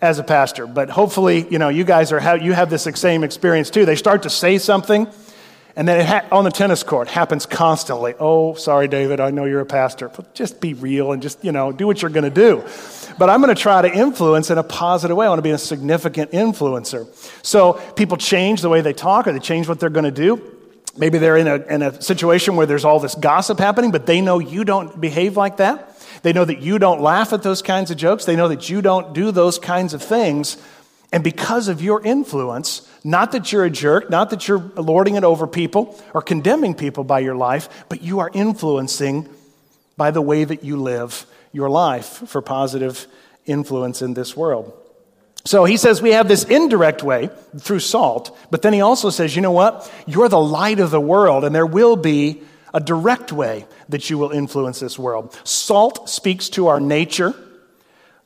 as 0.03 0.19
a 0.19 0.25
pastor. 0.25 0.67
But 0.67 0.91
hopefully, 0.91 1.47
you 1.49 1.61
know, 1.61 1.69
you 1.69 1.85
guys 1.85 2.11
are 2.11 2.37
you 2.39 2.53
have 2.53 2.69
this 2.69 2.83
same 2.83 3.23
experience 3.23 3.71
too. 3.71 3.87
They 3.87 3.95
start 3.95 4.25
to 4.25 4.31
say 4.31 4.59
something 4.59 5.07
and 5.77 5.87
then 5.87 6.05
ha- 6.05 6.27
on 6.33 6.43
the 6.43 6.51
tennis 6.51 6.83
court 6.83 7.07
happens 7.07 7.47
constantly. 7.47 8.15
Oh, 8.19 8.55
sorry, 8.55 8.89
David, 8.89 9.21
I 9.21 9.31
know 9.31 9.45
you're 9.45 9.61
a 9.61 9.67
pastor. 9.67 10.09
But 10.09 10.35
just 10.35 10.61
be 10.61 10.75
real 10.75 11.13
and 11.13 11.23
just, 11.23 11.45
you 11.45 11.53
know, 11.53 11.71
do 11.71 11.87
what 11.87 12.03
you're 12.03 12.11
going 12.11 12.25
to 12.25 12.31
do. 12.31 12.65
But 13.19 13.31
I'm 13.31 13.41
going 13.41 13.55
to 13.55 13.61
try 13.61 13.83
to 13.83 13.93
influence 13.93 14.51
in 14.51 14.59
a 14.59 14.63
positive 14.63 15.17
way. 15.17 15.27
I 15.27 15.29
want 15.29 15.39
to 15.39 15.43
be 15.43 15.51
a 15.51 15.59
significant 15.59 16.33
influencer. 16.33 17.07
So 17.45 17.75
people 17.95 18.17
change 18.17 18.61
the 18.61 18.69
way 18.69 18.81
they 18.81 18.93
talk 18.93 19.27
or 19.27 19.33
they 19.33 19.39
change 19.39 19.69
what 19.69 19.79
they're 19.79 19.91
going 19.91 20.05
to 20.05 20.11
do. 20.11 20.51
Maybe 20.97 21.19
they're 21.19 21.37
in 21.37 21.49
a, 21.49 21.57
in 21.57 21.83
a 21.83 22.01
situation 22.01 22.57
where 22.57 22.67
there's 22.67 22.85
all 22.85 23.01
this 23.01 23.15
gossip 23.15 23.59
happening, 23.59 23.91
but 23.91 24.07
they 24.07 24.21
know 24.21 24.39
you 24.39 24.65
don't 24.65 25.01
behave 25.01 25.37
like 25.37 25.57
that. 25.59 25.91
They 26.23 26.33
know 26.33 26.45
that 26.45 26.61
you 26.61 26.79
don't 26.79 27.01
laugh 27.01 27.33
at 27.33 27.43
those 27.43 27.63
kinds 27.63 27.91
of 27.91 27.97
jokes. 27.97 28.25
They 28.25 28.37
know 28.37 28.49
that 28.49 28.69
you 28.71 28.81
don't 28.81 29.13
do 29.13 29.31
those 29.31 29.59
kinds 29.59 29.93
of 29.93 30.03
things. 30.03 30.57
And 31.13 31.23
because 31.23 31.69
of 31.69 31.83
your 31.83 32.05
influence, 32.05 32.89
not 33.05 33.33
that 33.33 33.53
you're 33.53 33.65
a 33.65 33.71
jerk, 33.71 34.09
not 34.09 34.31
that 34.31 34.49
you're 34.49 34.59
lording 34.59 35.17
it 35.17 35.25
over 35.25 35.47
people 35.47 36.01
or 36.13 36.23
condemning 36.23 36.75
people 36.75 37.05
by 37.05 37.21
your 37.21 37.37
life, 37.37 37.69
but 37.89 38.03
you 38.03 38.21
are 38.21 38.31
influencing 38.33 39.29
by 39.97 40.11
the 40.11 40.23
way 40.23 40.45
that 40.45 40.65
you 40.65 40.77
live 40.77 41.27
your 41.55 41.71
life 41.71 42.23
for 42.27 42.43
positive 42.43 43.07
influence 43.47 44.03
in 44.03 44.13
this 44.13 44.37
world. 44.37 44.79
So 45.47 45.65
he 45.65 45.77
says 45.77 46.03
we 46.03 46.13
have 46.13 46.27
this 46.27 46.45
indirect 46.45 47.03
way 47.03 47.31
through 47.59 47.81
salt, 47.81 48.37
but 48.51 48.63
then 48.63 48.73
he 48.73 48.81
also 48.81 49.11
says, 49.11 49.37
you 49.37 49.43
know 49.43 49.53
what? 49.53 49.91
You're 50.07 50.29
the 50.29 50.41
light 50.41 50.81
of 50.81 50.91
the 50.91 51.01
world, 51.01 51.45
and 51.45 51.55
there 51.55 51.67
will 51.67 51.97
be 51.97 52.43
a 52.73 52.81
direct 52.81 53.31
way 53.31 53.67
that 53.89 54.11
you 54.11 54.19
will 54.19 54.31
influence 54.31 54.81
this 54.81 54.99
world. 54.99 55.39
Salt 55.45 56.11
speaks 56.11 56.49
to 56.51 56.67
our 56.67 56.81
nature, 56.81 57.35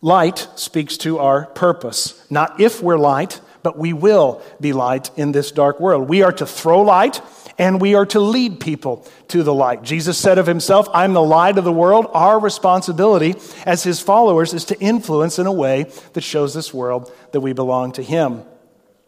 light 0.01 0.49
speaks 0.55 0.97
to 0.99 1.19
our 1.19 1.47
purpose. 1.47 2.25
Not 2.31 2.61
if 2.61 2.81
we're 2.81 2.99
light, 2.99 3.41
but 3.65 3.77
we 3.77 3.93
will 3.93 4.41
be 4.61 4.73
light 4.73 5.11
in 5.19 5.33
this 5.33 5.51
dark 5.51 5.81
world. 5.81 6.09
We 6.09 6.23
are 6.23 6.33
to 6.33 6.47
throw 6.47 6.83
light 6.83 7.21
and 7.59 7.81
we 7.81 7.95
are 7.95 8.07
to 8.07 8.21
lead 8.21 8.61
people 8.61 9.07
to 9.29 9.43
the 9.43 9.53
light. 9.53 9.83
Jesus 9.83 10.17
said 10.17 10.39
of 10.39 10.47
himself, 10.47 10.89
I'm 10.95 11.13
the 11.13 11.23
light 11.23 11.59
of 11.59 11.65
the 11.65 11.73
world. 11.73 12.07
Our 12.13 12.39
responsibility 12.39 13.35
as 13.67 13.83
his 13.83 14.01
followers 14.01 14.55
is 14.55 14.65
to 14.67 14.79
influence 14.81 15.39
in 15.39 15.47
a 15.47 15.53
way 15.53 15.91
that 16.13 16.23
shows 16.23 16.55
this 16.55 16.73
world 16.73 17.13
that 17.33 17.41
we 17.41 17.53
belong 17.53 17.93
to 17.93 18.03
him. 18.03 18.45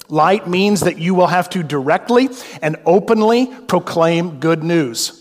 Light 0.08 0.48
means 0.48 0.80
that 0.80 0.98
you 0.98 1.14
will 1.14 1.28
have 1.28 1.48
to 1.50 1.62
directly 1.62 2.28
and 2.60 2.76
openly 2.84 3.46
proclaim 3.68 4.40
good 4.40 4.64
news. 4.64 5.16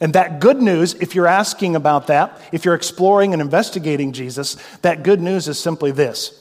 And 0.00 0.14
that 0.14 0.40
good 0.40 0.60
news, 0.60 0.94
if 0.94 1.14
you're 1.14 1.28
asking 1.28 1.76
about 1.76 2.08
that, 2.08 2.40
if 2.50 2.64
you're 2.64 2.74
exploring 2.74 3.34
and 3.34 3.42
investigating 3.42 4.12
Jesus, 4.12 4.56
that 4.80 5.04
good 5.04 5.20
news 5.20 5.46
is 5.48 5.60
simply 5.60 5.92
this 5.92 6.38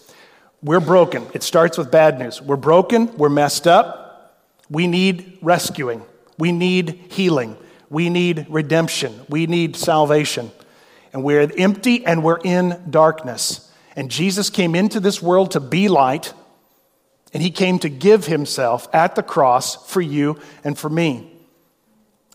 we're 0.63 0.79
broken. 0.79 1.27
It 1.33 1.43
starts 1.43 1.77
with 1.77 1.91
bad 1.91 2.19
news. 2.19 2.41
We're 2.41 2.55
broken, 2.55 3.15
we're 3.17 3.29
messed 3.29 3.67
up, 3.67 4.39
we 4.69 4.87
need 4.87 5.37
rescuing, 5.41 6.03
we 6.41 6.51
need 6.51 6.99
healing, 7.09 7.55
we 7.87 8.09
need 8.09 8.47
redemption, 8.49 9.13
we 9.29 9.45
need 9.45 9.75
salvation. 9.75 10.51
And 11.13 11.23
we're 11.23 11.47
empty 11.55 12.03
and 12.03 12.23
we're 12.23 12.39
in 12.43 12.81
darkness. 12.89 13.71
And 13.95 14.09
Jesus 14.09 14.49
came 14.49 14.73
into 14.73 14.99
this 14.99 15.21
world 15.21 15.51
to 15.51 15.59
be 15.59 15.87
light, 15.87 16.33
and 17.31 17.43
he 17.43 17.51
came 17.51 17.77
to 17.77 17.89
give 17.89 18.25
himself 18.25 18.87
at 18.91 19.13
the 19.13 19.21
cross 19.21 19.87
for 19.87 20.01
you 20.01 20.39
and 20.63 20.75
for 20.75 20.89
me. 20.89 21.31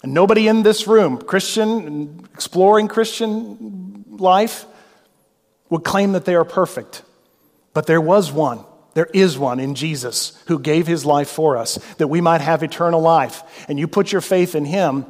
And 0.04 0.14
nobody 0.14 0.46
in 0.46 0.62
this 0.62 0.86
room, 0.86 1.18
Christian, 1.18 2.28
exploring 2.32 2.86
Christian 2.86 4.04
life, 4.08 4.66
would 5.68 5.82
claim 5.82 6.12
that 6.12 6.26
they 6.26 6.36
are 6.36 6.44
perfect. 6.44 7.02
But 7.74 7.88
there 7.88 8.00
was 8.00 8.30
one. 8.30 8.64
There 8.96 9.10
is 9.12 9.38
one 9.38 9.60
in 9.60 9.74
Jesus 9.74 10.42
who 10.46 10.58
gave 10.58 10.86
his 10.86 11.04
life 11.04 11.28
for 11.28 11.58
us 11.58 11.74
that 11.98 12.08
we 12.08 12.22
might 12.22 12.40
have 12.40 12.62
eternal 12.62 13.02
life. 13.02 13.42
And 13.68 13.78
you 13.78 13.86
put 13.86 14.10
your 14.10 14.22
faith 14.22 14.54
in 14.54 14.64
him 14.64 15.04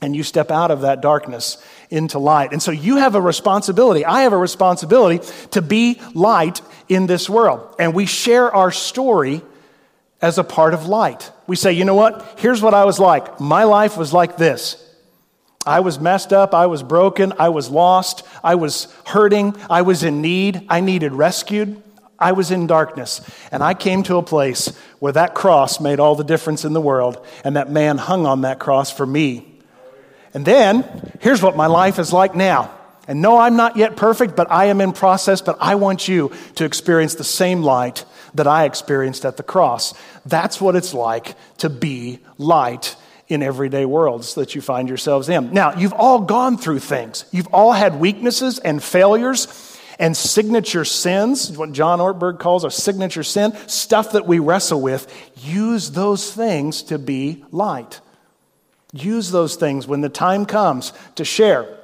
and 0.00 0.14
you 0.14 0.22
step 0.22 0.52
out 0.52 0.70
of 0.70 0.82
that 0.82 1.00
darkness 1.00 1.60
into 1.90 2.20
light. 2.20 2.52
And 2.52 2.62
so 2.62 2.70
you 2.70 2.98
have 2.98 3.16
a 3.16 3.20
responsibility. 3.20 4.04
I 4.04 4.22
have 4.22 4.32
a 4.32 4.38
responsibility 4.38 5.26
to 5.50 5.60
be 5.60 6.00
light 6.14 6.62
in 6.88 7.08
this 7.08 7.28
world. 7.28 7.74
And 7.80 7.94
we 7.94 8.06
share 8.06 8.54
our 8.54 8.70
story 8.70 9.42
as 10.20 10.38
a 10.38 10.44
part 10.44 10.72
of 10.72 10.86
light. 10.86 11.32
We 11.48 11.56
say, 11.56 11.72
you 11.72 11.84
know 11.84 11.96
what? 11.96 12.38
Here's 12.38 12.62
what 12.62 12.74
I 12.74 12.84
was 12.84 13.00
like. 13.00 13.40
My 13.40 13.64
life 13.64 13.96
was 13.96 14.12
like 14.12 14.36
this. 14.36 14.88
I 15.66 15.80
was 15.80 15.98
messed 15.98 16.32
up. 16.32 16.54
I 16.54 16.66
was 16.66 16.84
broken. 16.84 17.32
I 17.40 17.48
was 17.48 17.68
lost. 17.68 18.24
I 18.44 18.54
was 18.54 18.86
hurting. 19.04 19.56
I 19.68 19.82
was 19.82 20.04
in 20.04 20.22
need. 20.22 20.64
I 20.68 20.78
needed 20.80 21.10
rescued. 21.10 21.82
I 22.22 22.32
was 22.32 22.50
in 22.50 22.66
darkness, 22.66 23.20
and 23.50 23.62
I 23.62 23.74
came 23.74 24.02
to 24.04 24.16
a 24.16 24.22
place 24.22 24.68
where 25.00 25.12
that 25.12 25.34
cross 25.34 25.80
made 25.80 26.00
all 26.00 26.14
the 26.14 26.24
difference 26.24 26.64
in 26.64 26.72
the 26.72 26.80
world, 26.80 27.24
and 27.44 27.56
that 27.56 27.70
man 27.70 27.98
hung 27.98 28.24
on 28.26 28.42
that 28.42 28.58
cross 28.58 28.90
for 28.92 29.04
me. 29.06 29.46
And 30.34 30.46
then, 30.46 30.84
here's 31.20 31.42
what 31.42 31.56
my 31.56 31.66
life 31.66 31.98
is 31.98 32.12
like 32.12 32.34
now. 32.34 32.70
And 33.08 33.20
no, 33.20 33.36
I'm 33.36 33.56
not 33.56 33.76
yet 33.76 33.96
perfect, 33.96 34.36
but 34.36 34.50
I 34.50 34.66
am 34.66 34.80
in 34.80 34.92
process, 34.92 35.42
but 35.42 35.58
I 35.60 35.74
want 35.74 36.06
you 36.06 36.30
to 36.54 36.64
experience 36.64 37.16
the 37.16 37.24
same 37.24 37.62
light 37.62 38.04
that 38.34 38.46
I 38.46 38.64
experienced 38.64 39.24
at 39.24 39.36
the 39.36 39.42
cross. 39.42 39.92
That's 40.24 40.60
what 40.60 40.76
it's 40.76 40.94
like 40.94 41.34
to 41.58 41.68
be 41.68 42.20
light 42.38 42.96
in 43.28 43.42
everyday 43.42 43.84
worlds 43.84 44.34
that 44.34 44.54
you 44.54 44.60
find 44.60 44.88
yourselves 44.88 45.28
in. 45.28 45.52
Now, 45.52 45.74
you've 45.76 45.92
all 45.92 46.20
gone 46.20 46.58
through 46.58 46.78
things. 46.78 47.24
You've 47.32 47.48
all 47.48 47.72
had 47.72 47.98
weaknesses 47.98 48.58
and 48.58 48.82
failures 48.82 49.46
and 50.02 50.16
signature 50.16 50.84
sins, 50.84 51.56
what 51.56 51.70
John 51.70 52.00
Ortberg 52.00 52.40
calls 52.40 52.64
a 52.64 52.72
signature 52.72 53.22
sin, 53.22 53.56
stuff 53.68 54.12
that 54.12 54.26
we 54.26 54.40
wrestle 54.40 54.80
with, 54.80 55.06
use 55.36 55.92
those 55.92 56.34
things 56.34 56.82
to 56.84 56.98
be 56.98 57.44
light. 57.52 58.00
Use 58.92 59.30
those 59.30 59.54
things 59.54 59.86
when 59.86 60.00
the 60.00 60.08
time 60.08 60.44
comes 60.44 60.92
to 61.14 61.24
share. 61.24 61.78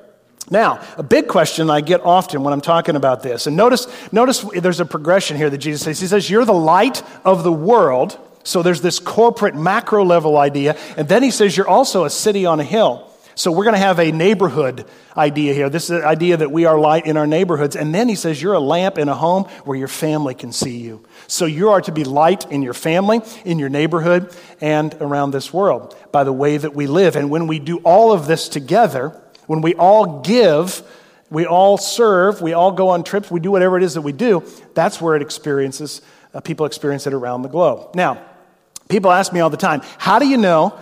Now, 0.51 0.85
a 0.97 1.05
big 1.05 1.29
question 1.29 1.71
I 1.71 1.81
get 1.81 2.01
often 2.05 2.43
when 2.43 2.53
I'm 2.53 2.61
talking 2.61 2.97
about 2.97 3.23
this, 3.23 3.47
and 3.47 3.57
notice, 3.57 3.87
notice 4.13 4.41
there's 4.41 4.81
a 4.81 4.85
progression 4.85 5.37
here 5.37 5.49
that 5.49 5.59
Jesus 5.59 5.83
says. 5.83 6.01
He 6.01 6.09
says, 6.09 6.29
You're 6.29 6.45
the 6.45 6.53
light 6.53 7.05
of 7.25 7.45
the 7.45 7.53
world. 7.53 8.19
So 8.43 8.63
there's 8.65 8.81
this 8.81 8.99
corporate 8.99 9.55
macro 9.55 10.05
level 10.05 10.37
idea. 10.39 10.77
And 10.97 11.09
then 11.09 11.23
he 11.23 11.31
says, 11.31 11.57
You're 11.57 11.69
also 11.69 12.05
a 12.05 12.11
city 12.11 12.47
on 12.47 12.59
a 12.59 12.65
hill. 12.65 13.08
So 13.38 13.52
we're 13.52 13.62
going 13.62 13.75
to 13.75 13.78
have 13.78 14.00
a 14.00 14.11
neighborhood 14.11 14.85
idea 15.16 15.54
here. 15.54 15.71
This 15.71 15.85
is 15.85 16.00
the 16.00 16.04
idea 16.04 16.38
that 16.38 16.50
we 16.50 16.64
are 16.64 16.76
light 16.76 17.07
in 17.07 17.16
our 17.16 17.26
neighborhoods. 17.26 17.76
And 17.76 17.95
then 17.95 18.09
he 18.09 18.16
says, 18.16 18.42
You're 18.42 18.54
a 18.54 18.61
lamp 18.61 18.99
in 18.99 19.09
a 19.09 19.14
home 19.14 19.45
where 19.62 19.78
your 19.78 19.87
family 19.87 20.35
can 20.35 20.50
see 20.50 20.78
you. 20.78 21.04
So 21.28 21.47
you 21.47 21.71
are 21.71 21.80
to 21.83 21.92
be 21.92 22.02
light 22.02 22.50
in 22.50 22.62
your 22.62 22.75
family, 22.75 23.21
in 23.45 23.61
your 23.61 23.68
neighborhood, 23.68 24.35
and 24.61 24.92
around 24.95 25.30
this 25.30 25.52
world 25.52 25.97
by 26.11 26.25
the 26.25 26.33
way 26.33 26.57
that 26.57 26.75
we 26.75 26.88
live. 26.88 27.14
And 27.14 27.30
when 27.30 27.47
we 27.47 27.61
do 27.61 27.78
all 27.85 28.11
of 28.11 28.26
this 28.26 28.49
together, 28.49 29.11
when 29.47 29.61
we 29.61 29.76
all 29.76 30.21
give, 30.23 30.83
we 31.30 31.47
all 31.47 31.78
serve, 31.78 32.42
we 32.42 32.54
all 32.54 32.73
go 32.73 32.88
on 32.88 33.04
trips, 33.04 33.30
we 33.30 33.38
do 33.38 33.52
whatever 33.52 33.76
it 33.76 33.85
is 33.85 33.95
that 33.95 34.02
we 34.02 34.11
do, 34.11 34.42
that's 34.75 35.00
where 35.00 35.14
it 35.14 35.23
experiences, 35.23 36.02
uh, 36.35 36.40
people 36.40 36.66
experience 36.66 37.07
it 37.07 37.12
around 37.12 37.42
the 37.42 37.49
globe. 37.49 37.95
Now, 37.95 38.21
people 38.88 39.12
ask 39.12 39.33
me 39.33 39.38
all 39.38 39.50
the 39.50 39.57
time, 39.57 39.83
how 39.97 40.18
do 40.18 40.26
you 40.26 40.38
know 40.38 40.76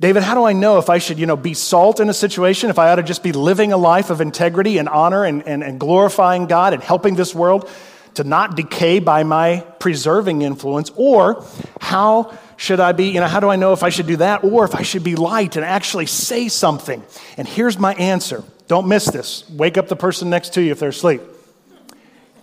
David, 0.00 0.24
how 0.24 0.34
do 0.34 0.44
I 0.44 0.52
know 0.52 0.78
if 0.78 0.90
I 0.90 0.98
should, 0.98 1.18
you 1.18 1.26
know, 1.26 1.36
be 1.36 1.54
salt 1.54 2.00
in 2.00 2.08
a 2.08 2.14
situation, 2.14 2.68
if 2.68 2.78
I 2.78 2.90
ought 2.90 2.96
to 2.96 3.02
just 3.02 3.22
be 3.22 3.32
living 3.32 3.72
a 3.72 3.76
life 3.76 4.10
of 4.10 4.20
integrity 4.20 4.78
and 4.78 4.88
honor 4.88 5.24
and, 5.24 5.46
and, 5.46 5.62
and 5.62 5.78
glorifying 5.78 6.46
God 6.46 6.74
and 6.74 6.82
helping 6.82 7.14
this 7.14 7.34
world 7.34 7.70
to 8.14 8.24
not 8.24 8.56
decay 8.56 8.98
by 8.98 9.22
my 9.22 9.60
preserving 9.78 10.42
influence? 10.42 10.90
Or 10.96 11.44
how 11.80 12.36
should 12.56 12.80
I 12.80 12.92
be, 12.92 13.06
you 13.06 13.20
know, 13.20 13.26
how 13.26 13.40
do 13.40 13.48
I 13.48 13.56
know 13.56 13.72
if 13.72 13.82
I 13.82 13.88
should 13.88 14.06
do 14.06 14.16
that 14.16 14.44
or 14.44 14.64
if 14.64 14.74
I 14.74 14.82
should 14.82 15.04
be 15.04 15.16
light 15.16 15.56
and 15.56 15.64
actually 15.64 16.06
say 16.06 16.48
something? 16.48 17.02
And 17.36 17.46
here's 17.46 17.78
my 17.78 17.94
answer. 17.94 18.42
Don't 18.66 18.88
miss 18.88 19.06
this. 19.06 19.48
Wake 19.50 19.78
up 19.78 19.88
the 19.88 19.96
person 19.96 20.30
next 20.30 20.54
to 20.54 20.62
you 20.62 20.72
if 20.72 20.80
they're 20.80 20.88
asleep. 20.88 21.22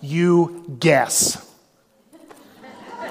You 0.02 0.78
guess. 0.80 1.48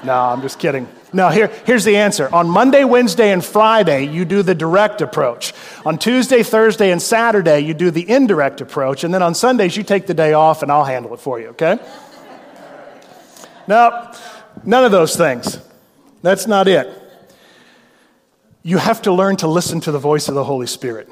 No, 0.03 0.13
I'm 0.13 0.41
just 0.41 0.59
kidding. 0.59 0.87
No, 1.13 1.29
here, 1.29 1.47
here's 1.65 1.83
the 1.83 1.97
answer. 1.97 2.33
On 2.33 2.49
Monday, 2.49 2.85
Wednesday, 2.85 3.31
and 3.31 3.43
Friday, 3.43 4.07
you 4.07 4.23
do 4.23 4.43
the 4.43 4.55
direct 4.55 5.01
approach. 5.01 5.53
On 5.85 5.97
Tuesday, 5.97 6.41
Thursday, 6.41 6.91
and 6.91 7.01
Saturday, 7.01 7.59
you 7.59 7.73
do 7.73 7.91
the 7.91 8.09
indirect 8.09 8.61
approach. 8.61 9.03
And 9.03 9.13
then 9.13 9.21
on 9.21 9.35
Sundays, 9.35 9.75
you 9.75 9.83
take 9.83 10.07
the 10.07 10.13
day 10.13 10.33
off 10.33 10.63
and 10.63 10.71
I'll 10.71 10.85
handle 10.85 11.13
it 11.13 11.19
for 11.19 11.39
you, 11.39 11.49
okay? 11.49 11.79
no, 13.67 14.11
none 14.63 14.85
of 14.85 14.91
those 14.91 15.17
things. 15.17 15.59
That's 16.21 16.47
not 16.47 16.69
it. 16.69 16.87
You 18.63 18.77
have 18.77 19.01
to 19.01 19.11
learn 19.11 19.35
to 19.37 19.47
listen 19.47 19.81
to 19.81 19.91
the 19.91 19.99
voice 19.99 20.29
of 20.29 20.35
the 20.35 20.43
Holy 20.45 20.67
Spirit. 20.67 21.09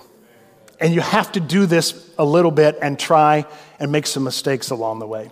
And 0.79 0.93
you 0.93 1.01
have 1.01 1.33
to 1.33 1.41
do 1.41 1.65
this 1.65 2.09
a 2.17 2.23
little 2.23 2.51
bit 2.51 2.77
and 2.81 2.97
try 2.97 3.45
and 3.79 3.91
make 3.91 4.07
some 4.07 4.23
mistakes 4.23 4.69
along 4.69 4.99
the 4.99 5.07
way. 5.07 5.31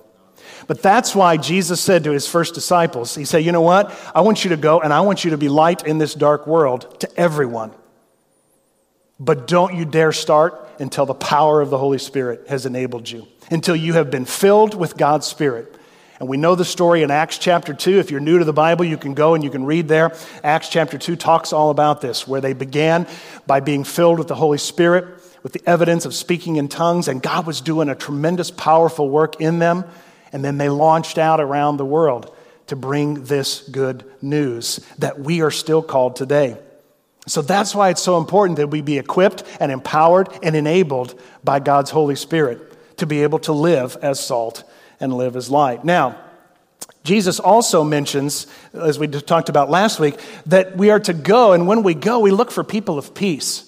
But 0.65 0.81
that's 0.81 1.13
why 1.13 1.37
Jesus 1.37 1.79
said 1.79 2.03
to 2.05 2.11
his 2.11 2.27
first 2.27 2.55
disciples, 2.55 3.13
He 3.13 3.25
said, 3.25 3.39
You 3.39 3.51
know 3.51 3.61
what? 3.61 3.93
I 4.15 4.21
want 4.21 4.43
you 4.43 4.49
to 4.49 4.57
go 4.57 4.81
and 4.81 4.91
I 4.91 5.01
want 5.01 5.23
you 5.23 5.31
to 5.31 5.37
be 5.37 5.49
light 5.49 5.85
in 5.85 5.97
this 5.97 6.13
dark 6.13 6.47
world 6.47 6.99
to 7.01 7.19
everyone. 7.19 7.71
But 9.19 9.47
don't 9.47 9.75
you 9.75 9.85
dare 9.85 10.11
start 10.11 10.67
until 10.79 11.05
the 11.05 11.13
power 11.13 11.61
of 11.61 11.69
the 11.69 11.77
Holy 11.77 11.97
Spirit 11.97 12.47
has 12.49 12.65
enabled 12.65 13.09
you, 13.09 13.27
until 13.49 13.75
you 13.75 13.93
have 13.93 14.11
been 14.11 14.25
filled 14.25 14.75
with 14.75 14.97
God's 14.97 15.27
Spirit. 15.27 15.73
And 16.19 16.27
we 16.27 16.37
know 16.37 16.55
the 16.55 16.65
story 16.65 17.03
in 17.03 17.11
Acts 17.11 17.37
chapter 17.37 17.73
2. 17.73 17.99
If 17.99 18.09
you're 18.09 18.19
new 18.19 18.39
to 18.39 18.45
the 18.45 18.53
Bible, 18.53 18.85
you 18.85 18.97
can 18.97 19.13
go 19.13 19.35
and 19.35 19.43
you 19.43 19.51
can 19.51 19.65
read 19.65 19.87
there. 19.87 20.15
Acts 20.43 20.69
chapter 20.69 20.97
2 20.97 21.15
talks 21.15 21.53
all 21.53 21.69
about 21.69 22.01
this, 22.01 22.27
where 22.27 22.41
they 22.41 22.53
began 22.53 23.07
by 23.45 23.59
being 23.59 23.83
filled 23.83 24.17
with 24.17 24.27
the 24.27 24.35
Holy 24.35 24.57
Spirit, 24.57 25.05
with 25.43 25.53
the 25.53 25.61
evidence 25.67 26.05
of 26.05 26.15
speaking 26.15 26.55
in 26.55 26.67
tongues, 26.67 27.07
and 27.07 27.21
God 27.21 27.45
was 27.45 27.61
doing 27.61 27.87
a 27.89 27.95
tremendous, 27.95 28.49
powerful 28.49 29.09
work 29.09 29.39
in 29.39 29.59
them. 29.59 29.85
And 30.31 30.43
then 30.43 30.57
they 30.57 30.69
launched 30.69 31.17
out 31.17 31.39
around 31.39 31.77
the 31.77 31.85
world 31.85 32.35
to 32.67 32.75
bring 32.75 33.23
this 33.25 33.61
good 33.69 34.03
news 34.21 34.85
that 34.99 35.19
we 35.19 35.41
are 35.41 35.51
still 35.51 35.81
called 35.81 36.15
today. 36.15 36.57
So 37.27 37.41
that's 37.41 37.75
why 37.75 37.89
it's 37.89 38.01
so 38.01 38.17
important 38.17 38.57
that 38.57 38.69
we 38.69 38.81
be 38.81 38.97
equipped 38.97 39.43
and 39.59 39.71
empowered 39.71 40.29
and 40.41 40.55
enabled 40.55 41.19
by 41.43 41.59
God's 41.59 41.91
Holy 41.91 42.15
Spirit 42.15 42.97
to 42.97 43.05
be 43.05 43.23
able 43.23 43.39
to 43.39 43.53
live 43.53 43.97
as 44.01 44.19
salt 44.19 44.63
and 44.99 45.13
live 45.13 45.35
as 45.35 45.49
light. 45.49 45.83
Now, 45.83 46.17
Jesus 47.03 47.39
also 47.39 47.83
mentions, 47.83 48.47
as 48.73 48.99
we 48.99 49.07
talked 49.07 49.49
about 49.49 49.69
last 49.69 49.99
week, 49.99 50.15
that 50.47 50.75
we 50.75 50.89
are 50.89 50.99
to 51.01 51.13
go, 51.13 51.53
and 51.53 51.67
when 51.67 51.83
we 51.83 51.93
go, 51.93 52.19
we 52.19 52.31
look 52.31 52.51
for 52.51 52.63
people 52.63 52.97
of 52.97 53.13
peace. 53.13 53.63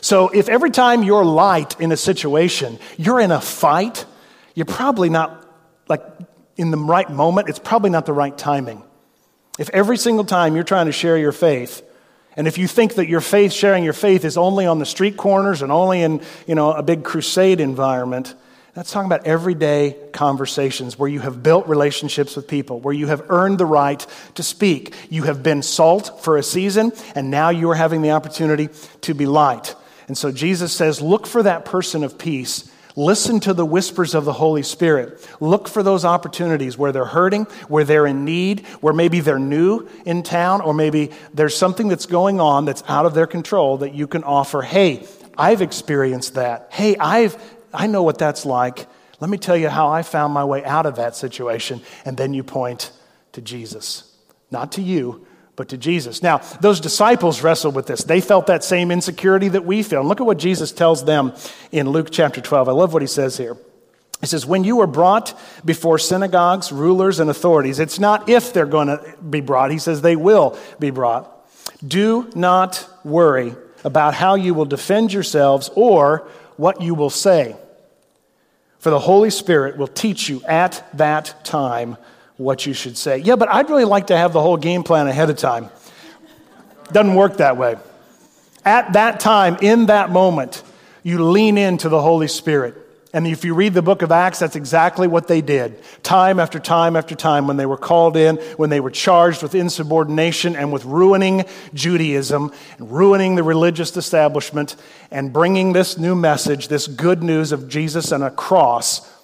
So 0.00 0.28
if 0.28 0.48
every 0.48 0.70
time 0.70 1.02
you're 1.02 1.24
light 1.24 1.78
in 1.80 1.92
a 1.92 1.96
situation, 1.96 2.78
you're 2.96 3.20
in 3.20 3.30
a 3.30 3.40
fight, 3.40 4.06
you're 4.54 4.66
probably 4.66 5.08
not 5.08 5.46
like 5.90 6.02
in 6.56 6.70
the 6.70 6.78
right 6.78 7.10
moment, 7.10 7.48
it's 7.48 7.58
probably 7.58 7.90
not 7.90 8.06
the 8.06 8.12
right 8.12 8.36
timing. 8.36 8.82
If 9.58 9.68
every 9.70 9.98
single 9.98 10.24
time 10.24 10.54
you're 10.54 10.64
trying 10.64 10.86
to 10.86 10.92
share 10.92 11.18
your 11.18 11.32
faith, 11.32 11.82
and 12.36 12.46
if 12.46 12.56
you 12.56 12.68
think 12.68 12.94
that 12.94 13.08
your 13.08 13.20
faith, 13.20 13.52
sharing 13.52 13.84
your 13.84 13.92
faith, 13.92 14.24
is 14.24 14.36
only 14.36 14.64
on 14.64 14.78
the 14.78 14.86
street 14.86 15.16
corners 15.16 15.62
and 15.62 15.72
only 15.72 16.00
in 16.00 16.22
you 16.46 16.54
know, 16.54 16.72
a 16.72 16.82
big 16.82 17.04
crusade 17.04 17.60
environment, 17.60 18.34
that's 18.72 18.92
talking 18.92 19.06
about 19.06 19.26
everyday 19.26 19.96
conversations 20.12 20.96
where 20.96 21.08
you 21.08 21.18
have 21.18 21.42
built 21.42 21.66
relationships 21.66 22.36
with 22.36 22.46
people, 22.46 22.78
where 22.78 22.94
you 22.94 23.08
have 23.08 23.24
earned 23.28 23.58
the 23.58 23.66
right 23.66 24.06
to 24.36 24.44
speak. 24.44 24.94
You 25.10 25.24
have 25.24 25.42
been 25.42 25.62
salt 25.62 26.22
for 26.22 26.36
a 26.36 26.42
season, 26.42 26.92
and 27.16 27.32
now 27.32 27.50
you 27.50 27.68
are 27.70 27.74
having 27.74 28.00
the 28.00 28.12
opportunity 28.12 28.68
to 29.02 29.12
be 29.12 29.26
light. 29.26 29.74
And 30.06 30.16
so 30.16 30.30
Jesus 30.30 30.72
says, 30.72 31.02
Look 31.02 31.26
for 31.26 31.42
that 31.42 31.64
person 31.64 32.04
of 32.04 32.16
peace 32.16 32.69
Listen 32.96 33.40
to 33.40 33.54
the 33.54 33.64
whispers 33.64 34.14
of 34.14 34.24
the 34.24 34.32
Holy 34.32 34.62
Spirit. 34.62 35.26
Look 35.40 35.68
for 35.68 35.82
those 35.82 36.04
opportunities 36.04 36.76
where 36.76 36.92
they're 36.92 37.04
hurting, 37.04 37.44
where 37.68 37.84
they're 37.84 38.06
in 38.06 38.24
need, 38.24 38.66
where 38.80 38.94
maybe 38.94 39.20
they're 39.20 39.38
new 39.38 39.88
in 40.04 40.22
town, 40.22 40.60
or 40.60 40.74
maybe 40.74 41.10
there's 41.32 41.56
something 41.56 41.88
that's 41.88 42.06
going 42.06 42.40
on 42.40 42.64
that's 42.64 42.82
out 42.88 43.06
of 43.06 43.14
their 43.14 43.26
control 43.26 43.78
that 43.78 43.94
you 43.94 44.06
can 44.06 44.24
offer. 44.24 44.62
Hey, 44.62 45.06
I've 45.36 45.62
experienced 45.62 46.34
that. 46.34 46.68
Hey, 46.70 46.96
I've, 46.96 47.36
I 47.72 47.86
know 47.86 48.02
what 48.02 48.18
that's 48.18 48.44
like. 48.44 48.86
Let 49.20 49.30
me 49.30 49.38
tell 49.38 49.56
you 49.56 49.68
how 49.68 49.88
I 49.88 50.02
found 50.02 50.32
my 50.32 50.44
way 50.44 50.64
out 50.64 50.86
of 50.86 50.96
that 50.96 51.14
situation. 51.14 51.82
And 52.04 52.16
then 52.16 52.34
you 52.34 52.42
point 52.42 52.90
to 53.32 53.40
Jesus. 53.40 54.04
Not 54.50 54.72
to 54.72 54.82
you, 54.82 55.26
but 55.60 55.68
to 55.68 55.76
Jesus. 55.76 56.22
Now, 56.22 56.38
those 56.62 56.80
disciples 56.80 57.42
wrestled 57.42 57.74
with 57.74 57.86
this. 57.86 58.02
They 58.02 58.22
felt 58.22 58.46
that 58.46 58.64
same 58.64 58.90
insecurity 58.90 59.48
that 59.48 59.66
we 59.66 59.82
feel. 59.82 60.00
And 60.00 60.08
look 60.08 60.18
at 60.18 60.26
what 60.26 60.38
Jesus 60.38 60.72
tells 60.72 61.04
them 61.04 61.34
in 61.70 61.90
Luke 61.90 62.08
chapter 62.10 62.40
12. 62.40 62.70
I 62.70 62.72
love 62.72 62.94
what 62.94 63.02
he 63.02 63.06
says 63.06 63.36
here. 63.36 63.58
He 64.22 64.26
says, 64.26 64.46
When 64.46 64.64
you 64.64 64.80
are 64.80 64.86
brought 64.86 65.38
before 65.62 65.98
synagogues, 65.98 66.72
rulers, 66.72 67.20
and 67.20 67.28
authorities, 67.28 67.78
it's 67.78 67.98
not 67.98 68.30
if 68.30 68.54
they're 68.54 68.64
going 68.64 68.86
to 68.86 69.14
be 69.22 69.42
brought. 69.42 69.70
He 69.70 69.78
says 69.78 70.00
they 70.00 70.16
will 70.16 70.58
be 70.78 70.88
brought. 70.88 71.30
Do 71.86 72.30
not 72.34 72.88
worry 73.04 73.54
about 73.84 74.14
how 74.14 74.36
you 74.36 74.54
will 74.54 74.64
defend 74.64 75.12
yourselves 75.12 75.68
or 75.74 76.26
what 76.56 76.80
you 76.80 76.94
will 76.94 77.10
say. 77.10 77.54
For 78.78 78.88
the 78.88 78.98
Holy 78.98 79.28
Spirit 79.28 79.76
will 79.76 79.88
teach 79.88 80.26
you 80.30 80.42
at 80.46 80.88
that 80.96 81.44
time 81.44 81.98
what 82.40 82.64
you 82.64 82.72
should 82.72 82.96
say. 82.96 83.18
Yeah, 83.18 83.36
but 83.36 83.52
I'd 83.52 83.68
really 83.68 83.84
like 83.84 84.06
to 84.06 84.16
have 84.16 84.32
the 84.32 84.40
whole 84.40 84.56
game 84.56 84.82
plan 84.82 85.06
ahead 85.06 85.28
of 85.28 85.36
time. 85.36 85.68
Doesn't 86.90 87.14
work 87.14 87.36
that 87.36 87.58
way. 87.58 87.76
At 88.64 88.94
that 88.94 89.20
time, 89.20 89.58
in 89.60 89.86
that 89.86 90.10
moment, 90.10 90.62
you 91.02 91.22
lean 91.22 91.58
into 91.58 91.90
the 91.90 92.00
Holy 92.00 92.28
Spirit. 92.28 92.76
And 93.12 93.26
if 93.26 93.44
you 93.44 93.54
read 93.54 93.74
the 93.74 93.82
book 93.82 94.00
of 94.00 94.10
Acts, 94.10 94.38
that's 94.38 94.56
exactly 94.56 95.06
what 95.06 95.28
they 95.28 95.42
did. 95.42 95.82
Time 96.02 96.40
after 96.40 96.58
time 96.58 96.96
after 96.96 97.14
time, 97.14 97.46
when 97.46 97.58
they 97.58 97.66
were 97.66 97.76
called 97.76 98.16
in, 98.16 98.36
when 98.56 98.70
they 98.70 98.80
were 98.80 98.90
charged 98.90 99.42
with 99.42 99.54
insubordination 99.54 100.56
and 100.56 100.72
with 100.72 100.86
ruining 100.86 101.44
Judaism, 101.74 102.52
and 102.78 102.90
ruining 102.90 103.34
the 103.34 103.42
religious 103.42 103.94
establishment, 103.98 104.76
and 105.10 105.30
bringing 105.30 105.74
this 105.74 105.98
new 105.98 106.14
message, 106.14 106.68
this 106.68 106.86
good 106.86 107.22
news 107.22 107.52
of 107.52 107.68
Jesus 107.68 108.12
and 108.12 108.24
a 108.24 108.30
cross 108.30 109.19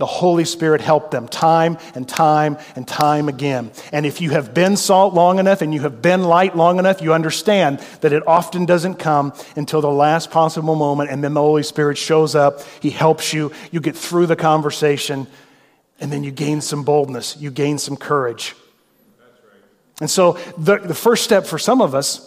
the 0.00 0.06
Holy 0.06 0.46
Spirit 0.46 0.80
helped 0.80 1.10
them 1.10 1.28
time 1.28 1.76
and 1.94 2.08
time 2.08 2.56
and 2.74 2.88
time 2.88 3.28
again. 3.28 3.70
And 3.92 4.06
if 4.06 4.22
you 4.22 4.30
have 4.30 4.54
been 4.54 4.78
salt 4.78 5.12
long 5.12 5.38
enough 5.38 5.60
and 5.60 5.74
you 5.74 5.80
have 5.80 6.00
been 6.00 6.24
light 6.24 6.56
long 6.56 6.78
enough, 6.78 7.02
you 7.02 7.12
understand 7.12 7.80
that 8.00 8.14
it 8.14 8.26
often 8.26 8.64
doesn't 8.64 8.94
come 8.94 9.34
until 9.56 9.82
the 9.82 9.90
last 9.90 10.30
possible 10.30 10.74
moment. 10.74 11.10
And 11.10 11.22
then 11.22 11.34
the 11.34 11.42
Holy 11.42 11.62
Spirit 11.62 11.98
shows 11.98 12.34
up, 12.34 12.62
He 12.80 12.88
helps 12.88 13.34
you, 13.34 13.52
you 13.70 13.80
get 13.80 13.94
through 13.94 14.24
the 14.24 14.36
conversation, 14.36 15.26
and 16.00 16.10
then 16.10 16.24
you 16.24 16.30
gain 16.30 16.62
some 16.62 16.82
boldness, 16.82 17.36
you 17.36 17.50
gain 17.50 17.76
some 17.76 17.98
courage. 17.98 18.56
And 20.00 20.08
so 20.08 20.38
the, 20.56 20.78
the 20.78 20.94
first 20.94 21.24
step 21.24 21.44
for 21.44 21.58
some 21.58 21.82
of 21.82 21.94
us 21.94 22.26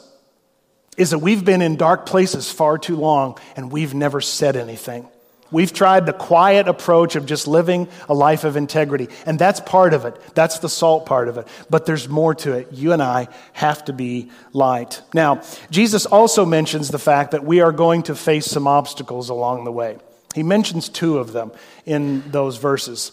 is 0.95 1.09
that 1.09 1.17
we've 1.17 1.43
been 1.43 1.63
in 1.63 1.75
dark 1.75 2.05
places 2.05 2.51
far 2.51 2.77
too 2.77 2.97
long 2.97 3.39
and 3.55 3.71
we've 3.71 3.95
never 3.95 4.21
said 4.21 4.55
anything. 4.55 5.09
We've 5.53 5.71
tried 5.71 6.07
the 6.07 6.13
quiet 6.13 6.67
approach 6.67 7.15
of 7.15 7.27
just 7.27 7.47
living 7.47 7.87
a 8.09 8.13
life 8.13 8.43
of 8.43 8.57
integrity, 8.57 9.07
and 9.25 9.37
that's 9.37 9.59
part 9.59 9.93
of 9.93 10.03
it. 10.03 10.19
That's 10.33 10.59
the 10.59 10.67
salt 10.67 11.05
part 11.05 11.27
of 11.27 11.37
it. 11.37 11.47
But 11.69 11.85
there's 11.85 12.09
more 12.09 12.33
to 12.35 12.53
it. 12.53 12.69
You 12.71 12.91
and 12.91 13.01
I 13.01 13.27
have 13.53 13.85
to 13.85 13.93
be 13.93 14.31
light. 14.51 15.01
Now, 15.13 15.41
Jesus 15.69 16.07
also 16.07 16.43
mentions 16.43 16.89
the 16.89 16.99
fact 16.99 17.31
that 17.31 17.45
we 17.45 17.61
are 17.61 17.71
going 17.71 18.03
to 18.03 18.15
face 18.15 18.47
some 18.47 18.67
obstacles 18.67 19.29
along 19.29 19.63
the 19.63 19.71
way. 19.71 19.99
He 20.33 20.41
mentions 20.41 20.89
two 20.89 21.19
of 21.19 21.31
them 21.31 21.51
in 21.85 22.29
those 22.31 22.57
verses 22.57 23.11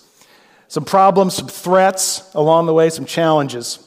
some 0.68 0.84
problems, 0.84 1.34
some 1.34 1.48
threats 1.48 2.32
along 2.32 2.66
the 2.66 2.72
way, 2.72 2.88
some 2.90 3.04
challenges. 3.04 3.84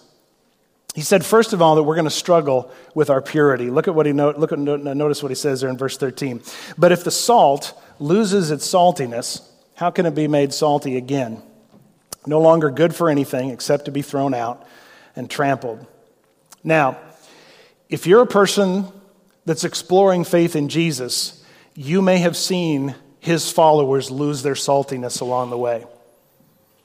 He 0.94 1.02
said, 1.02 1.26
first 1.26 1.54
of 1.54 1.62
all, 1.62 1.76
that 1.76 1.84
we're 1.84 1.96
going 1.96 2.06
to 2.06 2.12
struggle 2.12 2.70
with 2.94 3.10
our 3.10 3.22
purity. 3.22 3.72
Look 3.72 3.88
at 3.88 3.96
what 3.96 4.06
he 4.06 4.12
note, 4.12 4.38
look 4.38 4.52
at, 4.52 4.60
notice 4.60 5.24
what 5.24 5.30
he 5.30 5.36
says 5.36 5.62
there 5.62 5.70
in 5.70 5.78
verse 5.78 5.98
13. 5.98 6.44
But 6.78 6.92
if 6.92 7.06
the 7.06 7.10
salt 7.10 7.82
loses 8.00 8.52
its 8.52 8.68
saltiness, 8.72 9.42
how 9.76 9.90
can 9.90 10.06
it 10.06 10.16
be 10.16 10.28
made 10.28 10.54
salty 10.54 10.98
again? 10.98 11.42
No 12.26 12.40
longer 12.40 12.70
good 12.70 12.96
for 12.96 13.10
anything 13.10 13.50
except 13.50 13.86
to 13.86 13.92
be 13.92 14.02
thrown 14.02 14.34
out 14.34 14.66
and 15.16 15.30
trampled. 15.30 15.86
Now, 16.64 16.98
if 17.90 18.08
you're 18.08 18.22
a 18.22 18.28
person 18.28 18.88
that's 19.46 19.64
exploring 19.64 20.24
faith 20.24 20.56
in 20.56 20.70
Jesus, 20.70 21.44
you 21.76 22.02
may 22.02 22.20
have 22.20 22.38
seen 22.38 22.96
his 23.20 23.52
followers 23.52 24.12
lose 24.12 24.44
their 24.44 24.54
saltiness 24.54 25.22
along 25.22 25.50
the 25.50 25.58
way. 25.58 25.86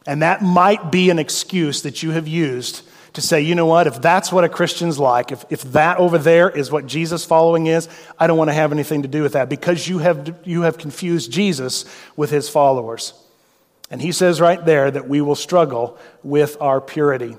And 0.07 0.23
that 0.23 0.42
might 0.42 0.90
be 0.90 1.11
an 1.11 1.18
excuse 1.18 1.83
that 1.83 2.03
you 2.03 2.12
have 2.12 2.27
used 2.27 2.83
to 3.19 3.27
say, 3.27 3.41
you 3.41 3.57
know 3.57 3.67
what, 3.67 3.89
if 3.89 4.01
that's 4.01 4.31
what 4.33 4.45
a 4.45 4.49
Christian's 4.49 4.99
like, 4.99 5.33
if, 5.33 5.45
if 5.51 5.63
that 5.73 5.99
over 5.99 6.19
there 6.19 6.49
is 6.49 6.71
what 6.71 6.87
Jesus 6.87 7.25
following 7.25 7.67
is, 7.67 7.89
I 8.17 8.29
don't 8.29 8.39
want 8.39 8.49
to 8.49 8.55
have 8.55 8.71
anything 8.71 9.03
to 9.03 9.09
do 9.09 9.23
with 9.23 9.33
that 9.33 9.49
because 9.49 9.89
you 9.89 9.99
have, 9.99 10.39
you 10.45 10.63
have 10.63 10.79
confused 10.79 11.33
Jesus 11.33 11.85
with 12.17 12.31
his 12.31 12.49
followers. 12.49 13.13
And 13.91 14.01
he 14.01 14.13
says 14.13 14.41
right 14.41 14.65
there 14.65 14.89
that 14.89 15.09
we 15.09 15.21
will 15.21 15.35
struggle 15.35 15.99
with 16.23 16.57
our 16.61 16.81
purity. 16.81 17.37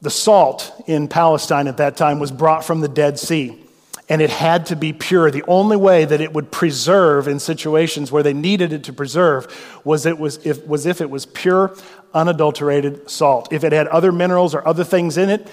The 0.00 0.10
salt 0.10 0.72
in 0.88 1.06
Palestine 1.06 1.68
at 1.68 1.76
that 1.76 1.96
time 1.96 2.18
was 2.18 2.32
brought 2.32 2.64
from 2.64 2.80
the 2.80 2.88
Dead 2.88 3.20
Sea 3.20 3.62
and 4.08 4.20
it 4.20 4.30
had 4.30 4.66
to 4.66 4.76
be 4.76 4.92
pure. 4.92 5.30
The 5.30 5.44
only 5.46 5.76
way 5.76 6.04
that 6.04 6.20
it 6.20 6.32
would 6.32 6.50
preserve 6.50 7.28
in 7.28 7.38
situations 7.38 8.10
where 8.10 8.22
they 8.22 8.34
needed 8.34 8.72
it 8.72 8.84
to 8.84 8.92
preserve 8.92 9.80
was, 9.84 10.06
it 10.06 10.18
was, 10.18 10.44
if, 10.44 10.66
was 10.66 10.86
if 10.86 11.00
it 11.00 11.08
was 11.08 11.26
pure, 11.26 11.74
unadulterated 12.12 13.08
salt. 13.08 13.52
If 13.52 13.64
it 13.64 13.72
had 13.72 13.88
other 13.88 14.12
minerals 14.12 14.54
or 14.54 14.66
other 14.66 14.84
things 14.84 15.16
in 15.16 15.30
it, 15.30 15.48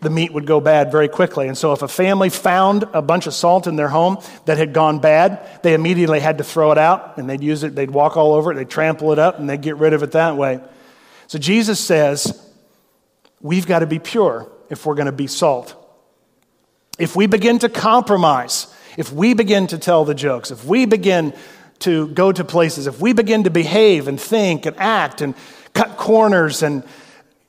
the 0.00 0.10
meat 0.10 0.32
would 0.32 0.46
go 0.46 0.60
bad 0.60 0.90
very 0.90 1.08
quickly. 1.08 1.46
And 1.46 1.56
so, 1.56 1.72
if 1.72 1.82
a 1.82 1.88
family 1.88 2.30
found 2.30 2.84
a 2.94 3.02
bunch 3.02 3.26
of 3.26 3.34
salt 3.34 3.66
in 3.66 3.76
their 3.76 3.88
home 3.88 4.18
that 4.46 4.56
had 4.56 4.72
gone 4.72 4.98
bad, 4.98 5.46
they 5.62 5.74
immediately 5.74 6.20
had 6.20 6.38
to 6.38 6.44
throw 6.44 6.72
it 6.72 6.78
out 6.78 7.18
and 7.18 7.28
they'd 7.28 7.42
use 7.42 7.62
it, 7.62 7.74
they'd 7.74 7.90
walk 7.90 8.16
all 8.16 8.32
over 8.32 8.52
it, 8.52 8.54
they'd 8.54 8.70
trample 8.70 9.12
it 9.12 9.18
up, 9.18 9.38
and 9.38 9.48
they'd 9.48 9.60
get 9.60 9.76
rid 9.76 9.92
of 9.92 10.02
it 10.02 10.12
that 10.12 10.36
way. 10.36 10.60
So, 11.26 11.38
Jesus 11.38 11.78
says, 11.78 12.50
we've 13.40 13.66
got 13.66 13.80
to 13.80 13.86
be 13.86 13.98
pure 13.98 14.50
if 14.70 14.86
we're 14.86 14.94
going 14.94 15.06
to 15.06 15.12
be 15.12 15.26
salt. 15.26 15.76
If 17.00 17.16
we 17.16 17.26
begin 17.26 17.58
to 17.60 17.70
compromise, 17.70 18.66
if 18.98 19.10
we 19.10 19.32
begin 19.32 19.66
to 19.68 19.78
tell 19.78 20.04
the 20.04 20.14
jokes, 20.14 20.50
if 20.50 20.66
we 20.66 20.84
begin 20.84 21.32
to 21.78 22.08
go 22.08 22.30
to 22.30 22.44
places, 22.44 22.86
if 22.86 23.00
we 23.00 23.14
begin 23.14 23.44
to 23.44 23.50
behave 23.50 24.06
and 24.06 24.20
think 24.20 24.66
and 24.66 24.76
act 24.76 25.22
and 25.22 25.34
cut 25.72 25.96
corners 25.96 26.62
and 26.62 26.84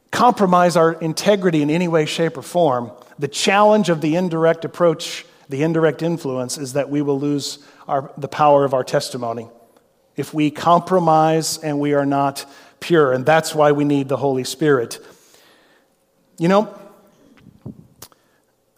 compromise 0.09 0.77
our 0.77 0.93
integrity 0.93 1.61
in 1.61 1.69
any 1.69 1.89
way, 1.89 2.05
shape, 2.05 2.37
or 2.37 2.41
form, 2.41 2.91
the 3.19 3.27
challenge 3.27 3.89
of 3.89 3.99
the 3.99 4.15
indirect 4.15 4.63
approach, 4.63 5.25
the 5.49 5.63
indirect 5.63 6.01
influence, 6.01 6.57
is 6.57 6.73
that 6.73 6.89
we 6.89 7.01
will 7.01 7.19
lose 7.19 7.59
our, 7.89 8.09
the 8.17 8.29
power 8.29 8.63
of 8.63 8.73
our 8.73 8.85
testimony. 8.85 9.49
If 10.15 10.33
we 10.33 10.49
compromise 10.49 11.57
and 11.57 11.77
we 11.77 11.93
are 11.93 12.05
not 12.05 12.45
pure, 12.79 13.11
and 13.11 13.25
that's 13.25 13.53
why 13.53 13.73
we 13.73 13.83
need 13.83 14.07
the 14.07 14.15
Holy 14.15 14.45
Spirit. 14.45 14.97
You 16.37 16.47
know, 16.47 16.80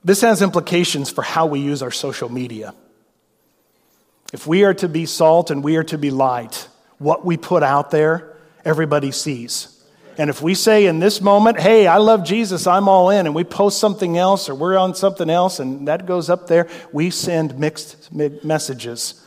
this 0.03 0.21
has 0.21 0.41
implications 0.41 1.09
for 1.09 1.21
how 1.21 1.45
we 1.45 1.59
use 1.59 1.81
our 1.81 1.91
social 1.91 2.29
media. 2.29 2.73
If 4.33 4.47
we 4.47 4.63
are 4.63 4.73
to 4.75 4.89
be 4.89 5.05
salt 5.05 5.51
and 5.51 5.63
we 5.63 5.77
are 5.77 5.83
to 5.85 5.97
be 5.97 6.11
light, 6.11 6.67
what 6.97 7.25
we 7.25 7.37
put 7.37 7.63
out 7.63 7.91
there, 7.91 8.35
everybody 8.65 9.11
sees. 9.11 9.69
And 10.17 10.29
if 10.29 10.41
we 10.41 10.55
say 10.55 10.85
in 10.85 10.99
this 10.99 11.21
moment, 11.21 11.59
hey, 11.59 11.87
I 11.87 11.97
love 11.97 12.23
Jesus, 12.23 12.67
I'm 12.67 12.87
all 12.87 13.09
in, 13.09 13.25
and 13.25 13.33
we 13.33 13.43
post 13.43 13.79
something 13.79 14.17
else 14.17 14.49
or 14.49 14.55
we're 14.55 14.77
on 14.77 14.93
something 14.95 15.29
else 15.29 15.59
and 15.59 15.87
that 15.87 16.05
goes 16.05 16.29
up 16.29 16.47
there, 16.47 16.67
we 16.91 17.09
send 17.09 17.57
mixed 17.57 18.11
messages. 18.11 19.22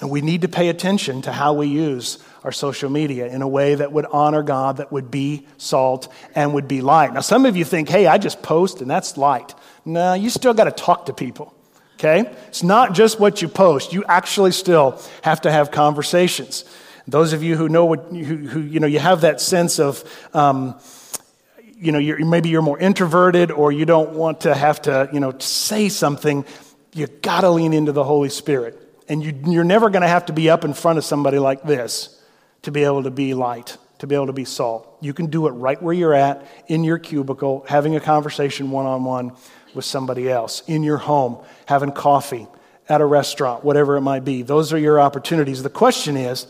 And 0.00 0.10
we 0.10 0.20
need 0.20 0.42
to 0.42 0.48
pay 0.48 0.68
attention 0.68 1.22
to 1.22 1.32
how 1.32 1.54
we 1.54 1.66
use 1.66 2.18
our 2.44 2.52
social 2.52 2.88
media 2.88 3.26
in 3.26 3.42
a 3.42 3.48
way 3.48 3.74
that 3.74 3.90
would 3.90 4.06
honor 4.06 4.44
God, 4.44 4.76
that 4.76 4.92
would 4.92 5.10
be 5.10 5.46
salt 5.56 6.12
and 6.36 6.54
would 6.54 6.68
be 6.68 6.82
light. 6.82 7.12
Now, 7.12 7.20
some 7.20 7.46
of 7.46 7.56
you 7.56 7.64
think, 7.64 7.88
hey, 7.88 8.06
I 8.06 8.18
just 8.18 8.40
post 8.40 8.80
and 8.80 8.88
that's 8.88 9.16
light. 9.16 9.54
No, 9.84 10.14
you 10.14 10.30
still 10.30 10.54
got 10.54 10.64
to 10.64 10.70
talk 10.70 11.06
to 11.06 11.12
people. 11.12 11.52
Okay? 11.94 12.30
It's 12.46 12.62
not 12.62 12.94
just 12.94 13.18
what 13.18 13.42
you 13.42 13.48
post. 13.48 13.92
You 13.92 14.04
actually 14.04 14.52
still 14.52 15.02
have 15.22 15.40
to 15.40 15.50
have 15.50 15.72
conversations. 15.72 16.64
Those 17.08 17.32
of 17.32 17.42
you 17.42 17.56
who 17.56 17.68
know 17.68 17.86
what, 17.86 18.06
who, 18.10 18.36
who 18.36 18.60
you 18.60 18.78
know, 18.78 18.86
you 18.86 19.00
have 19.00 19.22
that 19.22 19.40
sense 19.40 19.80
of, 19.80 20.04
um, 20.32 20.78
you 21.74 21.90
know, 21.90 21.98
you're, 21.98 22.24
maybe 22.24 22.50
you're 22.50 22.62
more 22.62 22.78
introverted 22.78 23.50
or 23.50 23.72
you 23.72 23.84
don't 23.84 24.10
want 24.10 24.42
to 24.42 24.54
have 24.54 24.80
to, 24.82 25.08
you 25.12 25.18
know, 25.18 25.36
say 25.38 25.88
something. 25.88 26.44
You 26.92 27.08
got 27.08 27.40
to 27.40 27.50
lean 27.50 27.72
into 27.72 27.90
the 27.90 28.04
Holy 28.04 28.28
Spirit. 28.28 28.87
And 29.08 29.22
you, 29.22 29.34
you're 29.46 29.64
never 29.64 29.90
going 29.90 30.02
to 30.02 30.08
have 30.08 30.26
to 30.26 30.32
be 30.32 30.50
up 30.50 30.64
in 30.64 30.74
front 30.74 30.98
of 30.98 31.04
somebody 31.04 31.38
like 31.38 31.62
this 31.62 32.22
to 32.62 32.70
be 32.70 32.84
able 32.84 33.02
to 33.04 33.10
be 33.10 33.34
light, 33.34 33.76
to 33.98 34.06
be 34.06 34.14
able 34.14 34.26
to 34.26 34.32
be 34.32 34.44
salt. 34.44 34.98
You 35.00 35.14
can 35.14 35.26
do 35.26 35.46
it 35.46 35.52
right 35.52 35.80
where 35.82 35.94
you're 35.94 36.14
at, 36.14 36.46
in 36.66 36.84
your 36.84 36.98
cubicle, 36.98 37.64
having 37.68 37.96
a 37.96 38.00
conversation 38.00 38.70
one 38.70 38.86
on 38.86 39.04
one 39.04 39.32
with 39.74 39.84
somebody 39.84 40.30
else, 40.30 40.62
in 40.66 40.82
your 40.82 40.98
home, 40.98 41.38
having 41.66 41.92
coffee, 41.92 42.46
at 42.88 43.00
a 43.00 43.04
restaurant, 43.04 43.64
whatever 43.64 43.96
it 43.96 44.00
might 44.00 44.24
be. 44.24 44.42
Those 44.42 44.72
are 44.72 44.78
your 44.78 45.00
opportunities. 45.00 45.62
The 45.62 45.70
question 45.70 46.16
is 46.16 46.46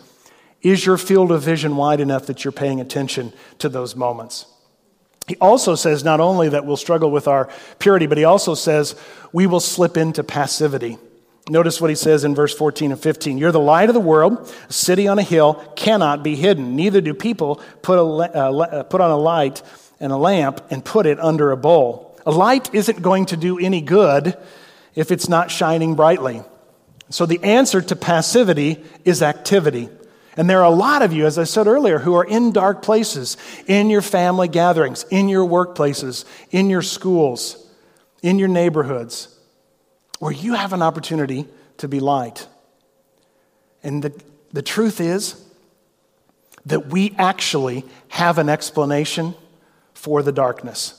is 0.61 0.85
your 0.85 0.99
field 0.99 1.31
of 1.31 1.43
vision 1.43 1.77
wide 1.77 2.01
enough 2.01 2.27
that 2.27 2.45
you're 2.45 2.53
paying 2.53 2.81
attention 2.81 3.33
to 3.59 3.69
those 3.69 3.95
moments? 3.95 4.47
He 5.29 5.37
also 5.37 5.75
says 5.75 6.03
not 6.03 6.21
only 6.21 6.49
that 6.49 6.65
we'll 6.65 6.77
struggle 6.77 7.11
with 7.11 7.29
our 7.29 7.49
purity, 7.79 8.07
but 8.07 8.19
he 8.19 8.25
also 8.25 8.55
says 8.55 8.97
we 9.33 9.47
will 9.47 9.61
slip 9.61 9.97
into 9.97 10.25
passivity. 10.25 10.99
Notice 11.49 11.81
what 11.81 11.91
he 11.91 11.97
says 11.97 12.25
in 12.25 12.35
verse 12.35 12.55
14 12.55 12.93
and 12.93 13.01
15. 13.01 13.39
You're 13.39 13.53
the 13.53 13.59
light 13.59 13.89
of 13.89 13.95
the 13.95 14.01
world. 14.01 14.53
A 14.69 14.73
city 14.73 15.09
on 15.09 15.19
a 15.19 15.23
hill 15.23 15.55
cannot 15.77 16.23
be 16.23 16.37
hidden. 16.37 16.77
Neither 16.77 17.01
do 17.01 17.15
people 17.15 17.63
put, 17.83 17.99
a, 17.99 18.03
uh, 18.05 18.83
put 18.83 19.01
on 19.01 19.11
a 19.11 19.17
light 19.17 19.63
and 19.99 20.13
a 20.13 20.17
lamp 20.17 20.63
and 20.71 20.85
put 20.85 21.07
it 21.07 21.19
under 21.19 21.51
a 21.51 21.57
bowl 21.57 22.09
a 22.29 22.31
light 22.31 22.75
isn't 22.75 23.01
going 23.01 23.25
to 23.27 23.39
do 23.39 23.59
any 23.59 23.81
good 23.81 24.37
if 24.95 25.11
it's 25.11 25.31
not 25.31 25.51
shining 25.51 25.95
brightly. 25.95 26.43
So 27.09 27.25
the 27.25 27.43
answer 27.43 27.81
to 27.81 27.97
passivity 27.97 28.85
is 29.03 29.23
activity. 29.23 29.89
And 30.37 30.49
there 30.49 30.61
are 30.61 30.71
a 30.71 30.77
lot 30.77 31.01
of 31.01 31.15
you, 31.15 31.25
as 31.25 31.39
I 31.39 31.45
said 31.45 31.67
earlier, 31.67 31.99
who 31.99 32.17
are 32.17 32.25
in 32.25 32.53
dark 32.53 32.83
places, 32.83 33.39
in 33.67 33.89
your 33.89 34.03
family 34.03 34.47
gatherings, 34.47 35.07
in 35.11 35.31
your 35.31 35.49
workplaces, 35.49 36.27
in 36.51 36.69
your 36.69 36.83
schools, 36.83 37.67
in 38.23 38.39
your 38.39 38.49
neighborhoods, 38.49 39.35
where 40.19 40.33
you 40.33 40.55
have 40.55 40.73
an 40.73 40.83
opportunity 40.83 41.47
to 41.79 41.89
be 41.89 42.01
light. 42.01 42.47
And 43.83 44.03
the, 44.03 44.23
the 44.53 44.63
truth 44.63 45.01
is 45.01 45.43
that 46.67 46.89
we 46.89 47.15
actually 47.17 47.85
have 48.09 48.39
an 48.39 48.49
explanation 48.49 49.35
for 49.95 50.23
the 50.23 50.33
darkness. 50.33 50.95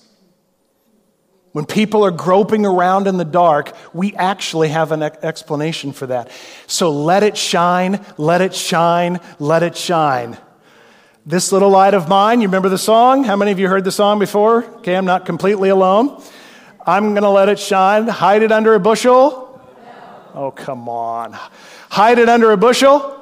When 1.51 1.65
people 1.65 2.05
are 2.05 2.11
groping 2.11 2.65
around 2.65 3.07
in 3.07 3.17
the 3.17 3.25
dark, 3.25 3.75
we 3.93 4.15
actually 4.15 4.69
have 4.69 4.91
an 4.91 5.01
explanation 5.01 5.93
for 5.93 6.07
that. 6.07 6.31
So 6.67 6.91
let 6.91 7.23
it 7.23 7.37
shine, 7.37 8.05
let 8.17 8.41
it 8.41 8.53
shine, 8.53 9.19
let 9.39 9.63
it 9.63 9.75
shine. 9.75 10.37
This 11.25 11.51
little 11.51 11.69
light 11.69 11.93
of 11.93 12.07
mine, 12.07 12.41
you 12.41 12.47
remember 12.47 12.69
the 12.69 12.77
song? 12.77 13.23
How 13.23 13.35
many 13.35 13.51
of 13.51 13.59
you 13.59 13.67
heard 13.67 13.83
the 13.83 13.91
song 13.91 14.19
before? 14.19 14.63
Okay, 14.77 14.95
I'm 14.95 15.05
not 15.05 15.25
completely 15.25 15.69
alone. 15.69 16.21
I'm 16.85 17.11
going 17.11 17.23
to 17.23 17.29
let 17.29 17.49
it 17.49 17.59
shine. 17.59 18.07
Hide 18.07 18.43
it 18.43 18.51
under 18.51 18.73
a 18.73 18.79
bushel? 18.79 19.45
Oh, 20.33 20.51
come 20.51 20.87
on. 20.87 21.37
Hide 21.89 22.19
it 22.19 22.29
under 22.29 22.51
a 22.51 22.57
bushel? 22.57 23.15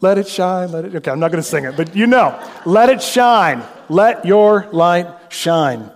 Let 0.00 0.18
it 0.18 0.26
shine, 0.26 0.72
let 0.72 0.84
it. 0.84 0.94
Okay, 0.96 1.10
I'm 1.12 1.20
not 1.20 1.30
going 1.30 1.42
to 1.42 1.48
sing 1.48 1.64
it, 1.64 1.76
but 1.76 1.94
you 1.94 2.08
know. 2.08 2.36
Let 2.66 2.88
it 2.88 3.00
shine. 3.00 3.62
Let 3.88 4.24
your 4.24 4.68
light 4.72 5.06
shine. 5.32 5.92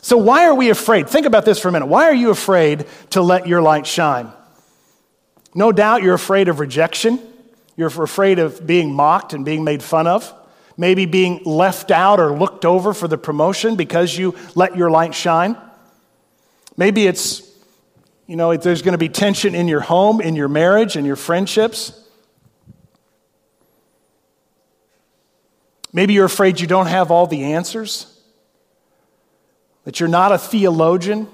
So, 0.00 0.16
why 0.16 0.46
are 0.46 0.54
we 0.54 0.70
afraid? 0.70 1.08
Think 1.08 1.26
about 1.26 1.44
this 1.44 1.60
for 1.60 1.68
a 1.68 1.72
minute. 1.72 1.86
Why 1.86 2.04
are 2.04 2.14
you 2.14 2.30
afraid 2.30 2.86
to 3.10 3.20
let 3.20 3.46
your 3.46 3.60
light 3.60 3.86
shine? 3.86 4.32
No 5.54 5.70
doubt 5.70 6.02
you're 6.02 6.14
afraid 6.14 6.48
of 6.48 6.60
rejection. 6.60 7.20
You're 7.76 7.88
afraid 7.88 8.38
of 8.38 8.66
being 8.66 8.94
mocked 8.94 9.34
and 9.34 9.44
being 9.44 9.64
made 9.64 9.82
fun 9.82 10.06
of. 10.06 10.32
Maybe 10.76 11.06
being 11.06 11.42
left 11.44 11.90
out 11.90 12.18
or 12.18 12.36
looked 12.36 12.64
over 12.64 12.94
for 12.94 13.08
the 13.08 13.18
promotion 13.18 13.76
because 13.76 14.16
you 14.16 14.34
let 14.54 14.76
your 14.76 14.90
light 14.90 15.14
shine. 15.14 15.56
Maybe 16.76 17.06
it's, 17.06 17.42
you 18.26 18.36
know, 18.36 18.56
there's 18.56 18.82
going 18.82 18.92
to 18.92 18.98
be 18.98 19.08
tension 19.08 19.54
in 19.54 19.68
your 19.68 19.80
home, 19.80 20.20
in 20.20 20.36
your 20.36 20.48
marriage, 20.48 20.96
in 20.96 21.04
your 21.04 21.16
friendships. 21.16 21.98
Maybe 25.92 26.14
you're 26.14 26.24
afraid 26.24 26.58
you 26.58 26.66
don't 26.66 26.86
have 26.86 27.10
all 27.10 27.26
the 27.26 27.52
answers 27.52 28.06
that 29.84 30.00
you're 30.00 30.08
not 30.08 30.32
a 30.32 30.38
theologian. 30.38 31.28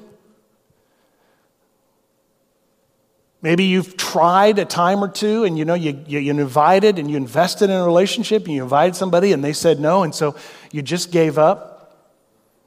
Maybe 3.40 3.64
you've 3.64 3.96
tried 3.96 4.58
a 4.58 4.64
time 4.64 5.02
or 5.02 5.08
two 5.08 5.44
and 5.44 5.56
you 5.56 5.64
know 5.64 5.74
you, 5.74 6.04
you, 6.06 6.18
you, 6.18 6.30
invited 6.32 6.98
and 6.98 7.08
you 7.08 7.16
invested 7.16 7.70
in 7.70 7.76
a 7.76 7.84
relationship 7.84 8.44
and 8.44 8.54
you 8.54 8.62
invited 8.62 8.96
somebody 8.96 9.32
and 9.32 9.44
they 9.44 9.52
said 9.52 9.78
no 9.78 10.02
and 10.02 10.14
so 10.14 10.34
you 10.72 10.82
just 10.82 11.12
gave 11.12 11.38
up. 11.38 11.78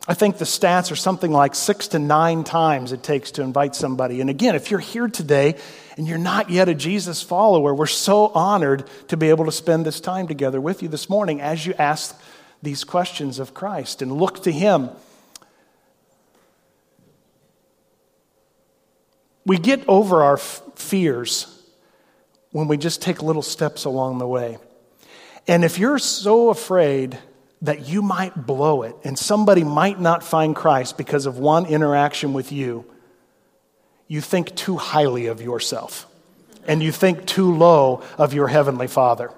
I 0.08 0.14
think 0.16 0.38
the 0.38 0.46
stats 0.46 0.92
are 0.92 0.96
something 0.96 1.32
like 1.32 1.54
six 1.54 1.90
to 1.90 2.00
nine 2.00 2.44
times 2.44 2.92
it 2.92 3.04
takes 3.04 3.32
to 3.32 3.44
invite 3.44 3.76
somebody. 3.76 4.20
And 4.22 4.30
again, 4.30 4.56
if 4.56 4.72
you're 4.72 4.80
here 4.80 5.08
today 5.08 5.56
and 5.96 6.08
you're 6.08 6.18
not 6.18 6.50
yet 6.50 6.70
a 6.70 6.74
Jesus 6.74 7.22
follower, 7.22 7.76
we're 7.76 7.86
so 7.86 8.28
honored 8.30 8.86
to 9.10 9.18
be 9.18 9.30
able 9.30 9.46
to 9.46 9.52
spend 9.52 9.86
this 9.86 10.00
time 10.00 10.28
together 10.28 10.60
with 10.60 10.82
you 10.82 10.88
this 10.90 11.10
morning 11.10 11.40
as 11.40 11.66
you 11.66 11.76
ask 11.78 12.20
these 12.64 12.84
questions 12.84 13.40
of 13.40 13.54
Christ 13.54 14.02
and 14.02 14.12
look 14.12 14.42
to 14.44 14.52
Him. 14.52 14.90
We 19.46 19.58
get 19.58 19.88
over 19.88 20.24
our 20.24 20.36
f- 20.36 20.62
fears 20.76 21.48
when 22.52 22.68
we 22.68 22.78
just 22.78 23.02
take 23.02 23.22
little 23.22 23.42
steps 23.42 23.86
along 23.86 24.20
the 24.20 24.28
way. 24.28 24.58
And 25.48 25.64
if 25.64 25.80
you're 25.80 26.00
so 26.00 26.50
afraid 26.50 27.18
that 27.62 27.88
you 27.88 28.02
might 28.02 28.46
blow 28.46 28.84
it 28.84 28.96
and 29.04 29.18
somebody 29.18 29.64
might 29.64 30.00
not 30.00 30.24
find 30.24 30.56
Christ 30.56 30.98
because 30.98 31.26
of 31.26 31.38
one 31.38 31.66
interaction 31.66 32.34
with 32.34 32.52
you, 32.52 32.86
you 34.08 34.22
think 34.22 34.56
too 34.56 34.78
highly 34.78 35.28
of 35.28 35.42
yourself 35.42 36.08
and 36.68 36.84
you 36.84 36.92
think 36.92 37.26
too 37.26 37.56
low 37.56 38.04
of 38.18 38.34
your 38.34 38.48
Heavenly 38.48 38.88
Father. 38.88 39.32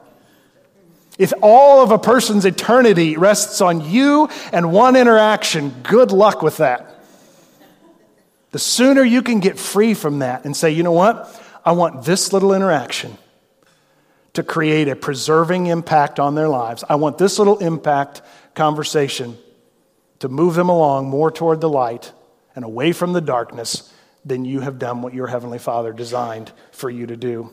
If 1.18 1.32
all 1.42 1.84
of 1.84 1.92
a 1.92 2.00
person's 2.00 2.44
eternity 2.44 3.18
rests 3.18 3.62
on 3.62 3.88
you 3.90 4.30
and 4.52 4.72
one 4.72 4.96
interaction, 4.96 5.70
good 5.84 6.12
luck 6.12 6.42
with 6.42 6.58
that. 6.58 6.93
The 8.54 8.60
sooner 8.60 9.04
you 9.04 9.24
can 9.24 9.40
get 9.40 9.58
free 9.58 9.96
from 9.96 10.20
that 10.20 10.46
and 10.46 10.56
say, 10.56 10.70
you 10.70 10.84
know 10.84 10.92
what? 10.92 11.28
I 11.66 11.72
want 11.72 12.06
this 12.06 12.32
little 12.32 12.54
interaction 12.54 13.18
to 14.34 14.44
create 14.44 14.88
a 14.88 14.96
preserving 14.96 15.66
impact 15.66 16.20
on 16.20 16.36
their 16.36 16.48
lives. 16.48 16.84
I 16.88 16.96
want 16.96 17.18
this 17.18 17.40
little 17.40 17.58
impact 17.58 18.22
conversation 18.54 19.40
to 20.20 20.30
move 20.30 20.54
them 20.54 20.70
along 20.70 21.08
more 21.08 21.32
toward 21.32 21.62
the 21.62 21.70
light 21.70 22.12
and 22.56 22.64
away 22.64 22.92
from 22.92 23.14
the 23.14 23.22
darkness 23.22 23.92
than 24.24 24.46
you 24.46 24.60
have 24.60 24.78
done 24.78 25.02
what 25.02 25.16
your 25.16 25.26
Heavenly 25.26 25.58
Father 25.58 25.92
designed 25.92 26.52
for 26.72 26.92
you 26.92 27.08
to 27.08 27.18
do. 27.18 27.52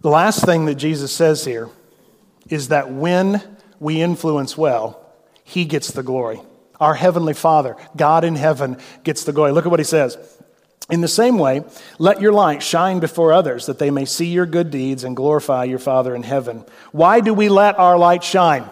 The 0.00 0.08
last 0.08 0.46
thing 0.46 0.64
that 0.64 0.76
Jesus 0.76 1.12
says 1.12 1.44
here 1.44 1.68
is 2.48 2.68
that 2.68 2.90
when 2.90 3.42
we 3.78 4.00
influence 4.00 4.56
well, 4.56 4.98
He 5.44 5.66
gets 5.66 5.90
the 5.90 6.02
glory. 6.02 6.40
Our 6.80 6.94
Heavenly 6.94 7.34
Father, 7.34 7.76
God 7.94 8.24
in 8.24 8.36
heaven, 8.36 8.78
gets 9.04 9.24
the 9.24 9.32
glory. 9.32 9.52
Look 9.52 9.66
at 9.66 9.70
what 9.70 9.80
He 9.80 9.84
says. 9.84 10.16
In 10.90 11.02
the 11.02 11.08
same 11.08 11.38
way, 11.38 11.62
let 11.98 12.20
your 12.20 12.32
light 12.32 12.62
shine 12.62 12.98
before 12.98 13.32
others 13.32 13.66
that 13.66 13.78
they 13.78 13.90
may 13.90 14.04
see 14.04 14.26
your 14.26 14.46
good 14.46 14.70
deeds 14.70 15.04
and 15.04 15.14
glorify 15.14 15.64
your 15.64 15.78
Father 15.78 16.14
in 16.14 16.24
heaven. 16.24 16.64
Why 16.90 17.20
do 17.20 17.32
we 17.32 17.48
let 17.48 17.78
our 17.78 17.96
light 17.96 18.24
shine? 18.24 18.68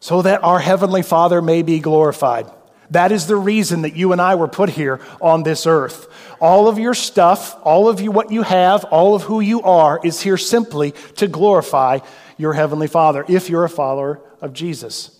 So 0.00 0.22
that 0.22 0.44
our 0.44 0.58
Heavenly 0.58 1.02
Father 1.02 1.40
may 1.40 1.62
be 1.62 1.78
glorified. 1.78 2.46
That 2.90 3.12
is 3.12 3.26
the 3.26 3.36
reason 3.36 3.82
that 3.82 3.94
you 3.94 4.12
and 4.12 4.20
I 4.20 4.34
were 4.34 4.48
put 4.48 4.68
here 4.68 5.00
on 5.20 5.42
this 5.42 5.66
earth. 5.66 6.08
All 6.40 6.68
of 6.68 6.78
your 6.78 6.94
stuff, 6.94 7.56
all 7.62 7.88
of 7.88 8.00
you, 8.00 8.10
what 8.10 8.32
you 8.32 8.42
have, 8.42 8.84
all 8.84 9.14
of 9.14 9.22
who 9.22 9.40
you 9.40 9.62
are 9.62 10.00
is 10.02 10.20
here 10.20 10.36
simply 10.36 10.92
to 11.16 11.28
glorify 11.28 12.00
your 12.36 12.52
Heavenly 12.52 12.88
Father 12.88 13.24
if 13.28 13.48
you're 13.48 13.64
a 13.64 13.70
follower 13.70 14.20
of 14.40 14.52
Jesus. 14.52 15.19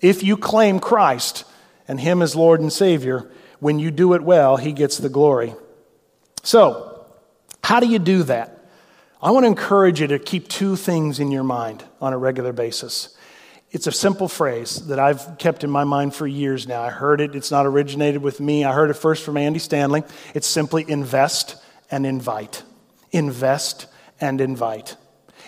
If 0.00 0.22
you 0.22 0.36
claim 0.36 0.80
Christ 0.80 1.44
and 1.86 2.00
Him 2.00 2.22
as 2.22 2.34
Lord 2.34 2.60
and 2.60 2.72
Savior, 2.72 3.30
when 3.58 3.78
you 3.78 3.90
do 3.90 4.14
it 4.14 4.22
well, 4.22 4.56
He 4.56 4.72
gets 4.72 4.98
the 4.98 5.08
glory. 5.08 5.54
So, 6.42 7.06
how 7.62 7.80
do 7.80 7.86
you 7.86 7.98
do 7.98 8.22
that? 8.24 8.64
I 9.22 9.32
want 9.32 9.44
to 9.44 9.48
encourage 9.48 10.00
you 10.00 10.06
to 10.08 10.18
keep 10.18 10.48
two 10.48 10.76
things 10.76 11.20
in 11.20 11.30
your 11.30 11.44
mind 11.44 11.84
on 12.00 12.12
a 12.12 12.18
regular 12.18 12.52
basis. 12.52 13.14
It's 13.70 13.86
a 13.86 13.92
simple 13.92 14.28
phrase 14.28 14.86
that 14.86 14.98
I've 14.98 15.38
kept 15.38 15.62
in 15.62 15.70
my 15.70 15.84
mind 15.84 16.14
for 16.14 16.26
years 16.26 16.66
now. 16.66 16.82
I 16.82 16.90
heard 16.90 17.20
it, 17.20 17.36
it's 17.36 17.50
not 17.50 17.66
originated 17.66 18.22
with 18.22 18.40
me. 18.40 18.64
I 18.64 18.72
heard 18.72 18.90
it 18.90 18.94
first 18.94 19.24
from 19.24 19.36
Andy 19.36 19.60
Stanley. 19.60 20.02
It's 20.34 20.46
simply 20.46 20.84
invest 20.90 21.56
and 21.90 22.04
invite. 22.04 22.64
Invest 23.12 23.86
and 24.20 24.40
invite. 24.40 24.96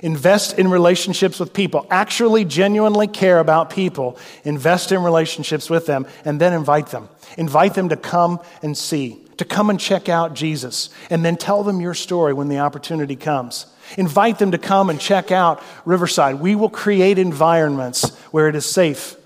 Invest 0.03 0.59
in 0.59 0.69
relationships 0.69 1.39
with 1.39 1.53
people. 1.53 1.87
Actually, 1.89 2.45
genuinely 2.45 3.07
care 3.07 3.39
about 3.39 3.71
people. 3.71 4.19
Invest 4.45 4.91
in 4.91 5.03
relationships 5.03 5.71
with 5.71 5.87
them 5.87 6.07
and 6.25 6.41
then 6.41 6.53
invite 6.53 6.89
them. 6.89 7.09
Invite 7.39 7.75
them 7.75 7.89
to 7.89 7.97
come 7.97 8.41
and 8.63 8.77
see, 8.77 9.21
to 9.37 9.45
come 9.45 9.71
and 9.71 9.79
check 9.79 10.09
out 10.09 10.35
Jesus, 10.35 10.91
and 11.09 11.25
then 11.25 11.37
tell 11.37 11.63
them 11.63 11.81
your 11.81 11.95
story 11.95 12.33
when 12.33 12.49
the 12.49 12.59
opportunity 12.59 13.15
comes. 13.15 13.67
Invite 13.97 14.41
them 14.41 14.51
to 14.51 14.59
come 14.59 14.91
and 14.91 15.01
check 15.01 15.31
out 15.31 15.63
Riverside. 15.85 16.41
We 16.41 16.57
will 16.57 16.69
create 16.69 17.19
environments 17.19 18.11
where 18.33 18.49
it 18.49 18.57
is 18.57 18.67
safe. 18.67 19.17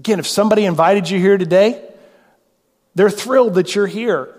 Again, 0.00 0.18
if 0.18 0.26
somebody 0.26 0.64
invited 0.64 1.08
you 1.08 1.20
here 1.20 1.38
today, 1.38 1.80
they're 2.96 3.08
thrilled 3.08 3.54
that 3.54 3.74
you're 3.76 3.86
here. 3.86 4.34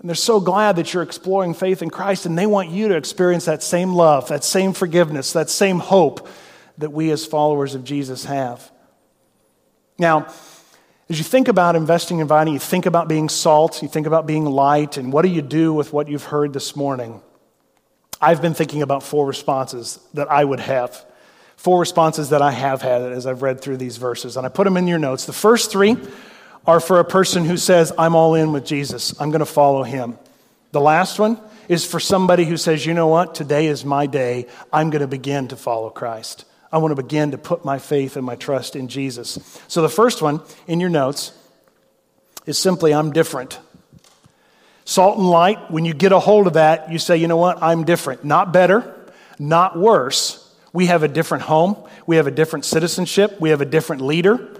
And 0.00 0.08
they're 0.08 0.16
so 0.16 0.40
glad 0.40 0.76
that 0.76 0.94
you're 0.94 1.02
exploring 1.02 1.52
faith 1.52 1.82
in 1.82 1.90
Christ, 1.90 2.24
and 2.24 2.36
they 2.36 2.46
want 2.46 2.70
you 2.70 2.88
to 2.88 2.96
experience 2.96 3.44
that 3.44 3.62
same 3.62 3.92
love, 3.92 4.28
that 4.28 4.42
same 4.42 4.72
forgiveness, 4.72 5.34
that 5.34 5.50
same 5.50 5.78
hope 5.78 6.26
that 6.78 6.90
we 6.90 7.10
as 7.10 7.26
followers 7.26 7.74
of 7.74 7.84
Jesus 7.84 8.24
have. 8.24 8.72
Now, 9.98 10.32
as 11.10 11.18
you 11.18 11.24
think 11.24 11.48
about 11.48 11.76
investing 11.76 12.16
in 12.16 12.22
inviting, 12.22 12.54
you 12.54 12.60
think 12.60 12.86
about 12.86 13.08
being 13.08 13.28
salt, 13.28 13.82
you 13.82 13.88
think 13.88 14.06
about 14.06 14.26
being 14.26 14.46
light, 14.46 14.96
and 14.96 15.12
what 15.12 15.20
do 15.22 15.28
you 15.28 15.42
do 15.42 15.74
with 15.74 15.92
what 15.92 16.08
you've 16.08 16.24
heard 16.24 16.54
this 16.54 16.74
morning? 16.74 17.20
I've 18.22 18.40
been 18.40 18.54
thinking 18.54 18.80
about 18.80 19.02
four 19.02 19.26
responses 19.26 19.98
that 20.14 20.30
I 20.30 20.42
would 20.42 20.60
have. 20.60 21.04
Four 21.56 21.78
responses 21.78 22.30
that 22.30 22.40
I 22.40 22.52
have 22.52 22.80
had 22.80 23.02
as 23.02 23.26
I've 23.26 23.42
read 23.42 23.60
through 23.60 23.76
these 23.76 23.98
verses, 23.98 24.38
and 24.38 24.46
I 24.46 24.48
put 24.48 24.64
them 24.64 24.78
in 24.78 24.86
your 24.86 24.98
notes. 24.98 25.26
The 25.26 25.34
first 25.34 25.70
three 25.70 25.98
are 26.66 26.80
for 26.80 27.00
a 27.00 27.04
person 27.04 27.44
who 27.44 27.56
says, 27.56 27.92
I'm 27.96 28.14
all 28.14 28.34
in 28.34 28.52
with 28.52 28.64
Jesus, 28.64 29.18
I'm 29.20 29.30
going 29.30 29.40
to 29.40 29.46
follow 29.46 29.82
him. 29.82 30.18
The 30.72 30.80
last 30.80 31.18
one 31.18 31.40
is 31.68 31.84
for 31.84 32.00
somebody 32.00 32.44
who 32.44 32.56
says, 32.56 32.84
you 32.84 32.94
know 32.94 33.08
what, 33.08 33.34
today 33.34 33.66
is 33.66 33.84
my 33.84 34.06
day, 34.06 34.46
I'm 34.72 34.90
going 34.90 35.00
to 35.00 35.08
begin 35.08 35.48
to 35.48 35.56
follow 35.56 35.90
Christ. 35.90 36.44
I 36.72 36.78
want 36.78 36.92
to 36.94 37.02
begin 37.02 37.32
to 37.32 37.38
put 37.38 37.64
my 37.64 37.78
faith 37.78 38.16
and 38.16 38.24
my 38.24 38.36
trust 38.36 38.76
in 38.76 38.88
Jesus. 38.88 39.38
So 39.66 39.82
the 39.82 39.88
first 39.88 40.22
one 40.22 40.40
in 40.68 40.78
your 40.80 40.90
notes 40.90 41.32
is 42.46 42.58
simply, 42.58 42.94
I'm 42.94 43.12
different. 43.12 43.58
Salt 44.84 45.18
and 45.18 45.28
light, 45.28 45.70
when 45.70 45.84
you 45.84 45.94
get 45.94 46.12
a 46.12 46.18
hold 46.18 46.46
of 46.46 46.52
that, 46.54 46.90
you 46.90 46.98
say, 46.98 47.16
you 47.16 47.28
know 47.28 47.36
what, 47.36 47.62
I'm 47.62 47.84
different. 47.84 48.24
Not 48.24 48.52
better, 48.52 48.94
not 49.38 49.78
worse. 49.78 50.52
We 50.72 50.86
have 50.86 51.02
a 51.02 51.08
different 51.08 51.44
home, 51.44 51.76
we 52.06 52.16
have 52.16 52.28
a 52.28 52.32
different 52.32 52.64
citizenship, 52.64 53.40
we 53.40 53.50
have 53.50 53.60
a 53.60 53.66
different 53.66 54.02
leader. 54.02 54.56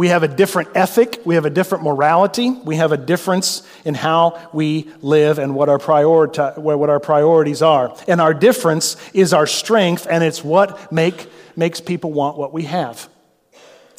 We 0.00 0.08
have 0.08 0.22
a 0.22 0.28
different 0.28 0.70
ethic. 0.74 1.20
We 1.26 1.34
have 1.34 1.44
a 1.44 1.50
different 1.50 1.84
morality. 1.84 2.48
We 2.52 2.76
have 2.76 2.90
a 2.90 2.96
difference 2.96 3.62
in 3.84 3.94
how 3.94 4.48
we 4.50 4.88
live 5.02 5.38
and 5.38 5.54
what 5.54 5.68
our, 5.68 5.76
what 5.78 6.88
our 6.88 7.00
priorities 7.00 7.60
are. 7.60 7.94
And 8.08 8.18
our 8.18 8.32
difference 8.32 8.96
is 9.12 9.34
our 9.34 9.46
strength, 9.46 10.06
and 10.08 10.24
it's 10.24 10.42
what 10.42 10.90
make, 10.90 11.28
makes 11.54 11.82
people 11.82 12.14
want 12.14 12.38
what 12.38 12.50
we 12.50 12.62
have. 12.62 13.10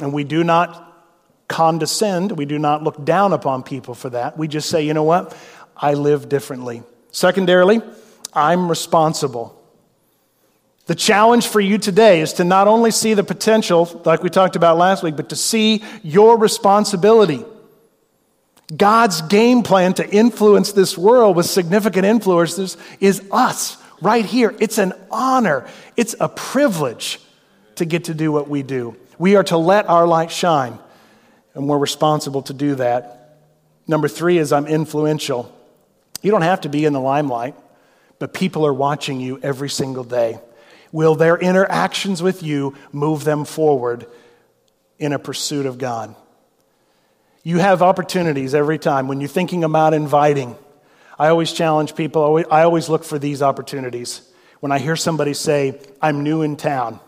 And 0.01 0.11
we 0.11 0.23
do 0.23 0.43
not 0.43 0.91
condescend. 1.47 2.31
We 2.31 2.45
do 2.45 2.57
not 2.57 2.81
look 2.81 3.05
down 3.05 3.31
upon 3.31 3.61
people 3.61 3.93
for 3.93 4.09
that. 4.09 4.39
We 4.39 4.47
just 4.47 4.69
say, 4.69 4.81
you 4.81 4.95
know 4.95 5.03
what? 5.03 5.37
I 5.77 5.93
live 5.93 6.27
differently. 6.27 6.81
Secondarily, 7.11 7.79
I'm 8.33 8.69
responsible. 8.69 9.60
The 10.91 10.95
challenge 10.95 11.47
for 11.47 11.61
you 11.61 11.77
today 11.77 12.19
is 12.19 12.33
to 12.33 12.43
not 12.43 12.67
only 12.67 12.91
see 12.91 13.13
the 13.13 13.23
potential, 13.23 14.01
like 14.03 14.23
we 14.23 14.29
talked 14.29 14.57
about 14.57 14.77
last 14.77 15.03
week, 15.03 15.15
but 15.15 15.29
to 15.29 15.37
see 15.37 15.85
your 16.03 16.37
responsibility. 16.37 17.45
God's 18.75 19.21
game 19.21 19.63
plan 19.63 19.93
to 19.93 20.09
influence 20.09 20.73
this 20.73 20.97
world 20.97 21.37
with 21.37 21.45
significant 21.45 22.05
influencers 22.05 22.75
is 22.99 23.23
us 23.31 23.77
right 24.01 24.25
here. 24.25 24.53
It's 24.59 24.79
an 24.79 24.91
honor, 25.09 25.65
it's 25.95 26.13
a 26.19 26.27
privilege 26.27 27.21
to 27.75 27.85
get 27.85 28.03
to 28.03 28.13
do 28.13 28.33
what 28.33 28.49
we 28.49 28.61
do. 28.61 28.97
We 29.17 29.37
are 29.37 29.45
to 29.45 29.55
let 29.55 29.87
our 29.87 30.05
light 30.05 30.29
shine, 30.29 30.77
and 31.53 31.69
we're 31.69 31.77
responsible 31.77 32.41
to 32.41 32.53
do 32.53 32.75
that. 32.75 33.37
Number 33.87 34.09
three 34.09 34.39
is 34.39 34.51
I'm 34.51 34.67
influential. 34.67 35.57
You 36.21 36.31
don't 36.31 36.41
have 36.41 36.59
to 36.59 36.69
be 36.69 36.83
in 36.83 36.91
the 36.91 36.99
limelight, 36.99 37.55
but 38.19 38.33
people 38.33 38.65
are 38.65 38.73
watching 38.73 39.21
you 39.21 39.39
every 39.41 39.69
single 39.69 40.03
day. 40.03 40.41
Will 40.91 41.15
their 41.15 41.37
interactions 41.37 42.21
with 42.21 42.43
you 42.43 42.75
move 42.91 43.23
them 43.23 43.45
forward 43.45 44.07
in 44.99 45.13
a 45.13 45.19
pursuit 45.19 45.65
of 45.65 45.77
God? 45.77 46.15
You 47.43 47.57
have 47.57 47.81
opportunities 47.81 48.53
every 48.53 48.77
time 48.77 49.07
when 49.07 49.19
you're 49.19 49.27
thinking 49.27 49.63
about 49.63 49.93
inviting. 49.93 50.55
I 51.17 51.29
always 51.29 51.53
challenge 51.53 51.95
people, 51.95 52.43
I 52.51 52.63
always 52.63 52.89
look 52.89 53.03
for 53.03 53.17
these 53.17 53.41
opportunities. 53.41 54.21
When 54.59 54.71
I 54.71 54.77
hear 54.77 54.95
somebody 54.95 55.33
say, 55.33 55.79
I'm 56.01 56.23
new 56.23 56.43
in 56.43 56.55
town, 56.55 56.99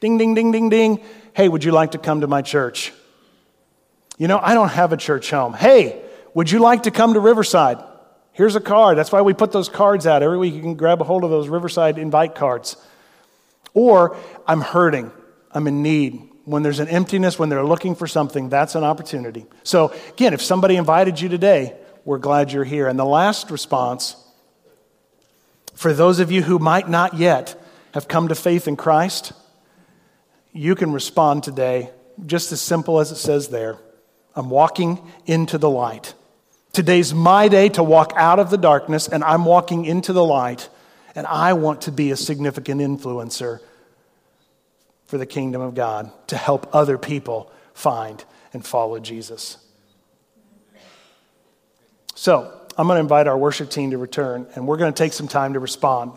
ding, 0.00 0.16
ding, 0.16 0.34
ding, 0.34 0.52
ding, 0.52 0.68
ding, 0.68 1.00
hey, 1.34 1.48
would 1.48 1.64
you 1.64 1.72
like 1.72 1.92
to 1.92 1.98
come 1.98 2.20
to 2.20 2.28
my 2.28 2.42
church? 2.42 2.92
You 4.16 4.28
know, 4.28 4.38
I 4.40 4.54
don't 4.54 4.68
have 4.68 4.92
a 4.92 4.96
church 4.96 5.30
home. 5.30 5.54
Hey, 5.54 6.02
would 6.34 6.50
you 6.50 6.58
like 6.60 6.84
to 6.84 6.90
come 6.90 7.14
to 7.14 7.20
Riverside? 7.20 7.82
Here's 8.32 8.54
a 8.54 8.60
card. 8.60 8.96
That's 8.96 9.10
why 9.10 9.22
we 9.22 9.34
put 9.34 9.50
those 9.50 9.68
cards 9.68 10.06
out. 10.06 10.22
Every 10.22 10.38
week 10.38 10.54
you 10.54 10.60
can 10.60 10.74
grab 10.74 11.00
a 11.00 11.04
hold 11.04 11.24
of 11.24 11.30
those 11.30 11.48
Riverside 11.48 11.98
invite 11.98 12.36
cards. 12.36 12.76
Or 13.78 14.16
I'm 14.44 14.60
hurting, 14.60 15.12
I'm 15.52 15.68
in 15.68 15.84
need. 15.84 16.20
When 16.46 16.64
there's 16.64 16.80
an 16.80 16.88
emptiness, 16.88 17.38
when 17.38 17.48
they're 17.48 17.64
looking 17.64 17.94
for 17.94 18.08
something, 18.08 18.48
that's 18.48 18.74
an 18.74 18.82
opportunity. 18.82 19.46
So, 19.62 19.94
again, 20.08 20.34
if 20.34 20.42
somebody 20.42 20.74
invited 20.74 21.20
you 21.20 21.28
today, 21.28 21.76
we're 22.04 22.18
glad 22.18 22.50
you're 22.50 22.64
here. 22.64 22.88
And 22.88 22.98
the 22.98 23.04
last 23.04 23.52
response 23.52 24.16
for 25.76 25.92
those 25.92 26.18
of 26.18 26.32
you 26.32 26.42
who 26.42 26.58
might 26.58 26.88
not 26.88 27.14
yet 27.14 27.54
have 27.94 28.08
come 28.08 28.26
to 28.26 28.34
faith 28.34 28.66
in 28.66 28.74
Christ, 28.74 29.32
you 30.52 30.74
can 30.74 30.90
respond 30.90 31.44
today 31.44 31.90
just 32.26 32.50
as 32.50 32.60
simple 32.60 32.98
as 32.98 33.12
it 33.12 33.16
says 33.16 33.46
there 33.46 33.78
I'm 34.34 34.50
walking 34.50 35.08
into 35.24 35.56
the 35.56 35.70
light. 35.70 36.14
Today's 36.72 37.14
my 37.14 37.46
day 37.46 37.68
to 37.68 37.84
walk 37.84 38.12
out 38.16 38.40
of 38.40 38.50
the 38.50 38.58
darkness, 38.58 39.06
and 39.06 39.22
I'm 39.22 39.44
walking 39.44 39.84
into 39.84 40.12
the 40.12 40.24
light, 40.24 40.68
and 41.14 41.28
I 41.28 41.52
want 41.52 41.82
to 41.82 41.92
be 41.92 42.10
a 42.10 42.16
significant 42.16 42.80
influencer 42.80 43.60
for 45.08 45.18
the 45.18 45.26
kingdom 45.26 45.60
of 45.60 45.74
God 45.74 46.12
to 46.28 46.36
help 46.36 46.72
other 46.72 46.96
people 46.96 47.50
find 47.74 48.24
and 48.52 48.64
follow 48.64 49.00
Jesus. 49.00 49.56
So, 52.14 52.54
I'm 52.76 52.86
going 52.86 52.96
to 52.96 53.00
invite 53.00 53.26
our 53.26 53.36
worship 53.36 53.70
team 53.70 53.90
to 53.90 53.98
return, 53.98 54.46
and 54.54 54.68
we're 54.68 54.76
going 54.76 54.92
to 54.92 54.96
take 54.96 55.12
some 55.12 55.26
time 55.26 55.54
to 55.54 55.60
respond. 55.60 56.12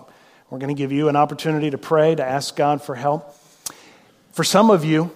We're 0.52 0.60
going 0.60 0.76
to 0.76 0.78
give 0.78 0.92
you 0.92 1.10
an 1.10 1.16
opportunity 1.16 1.72
to 1.72 1.78
pray, 1.80 2.14
to 2.14 2.24
ask 2.24 2.56
God 2.56 2.84
for 2.84 2.94
help. 2.94 3.36
For 4.34 4.44
some 4.44 4.70
of 4.70 4.86
you, 4.86 5.12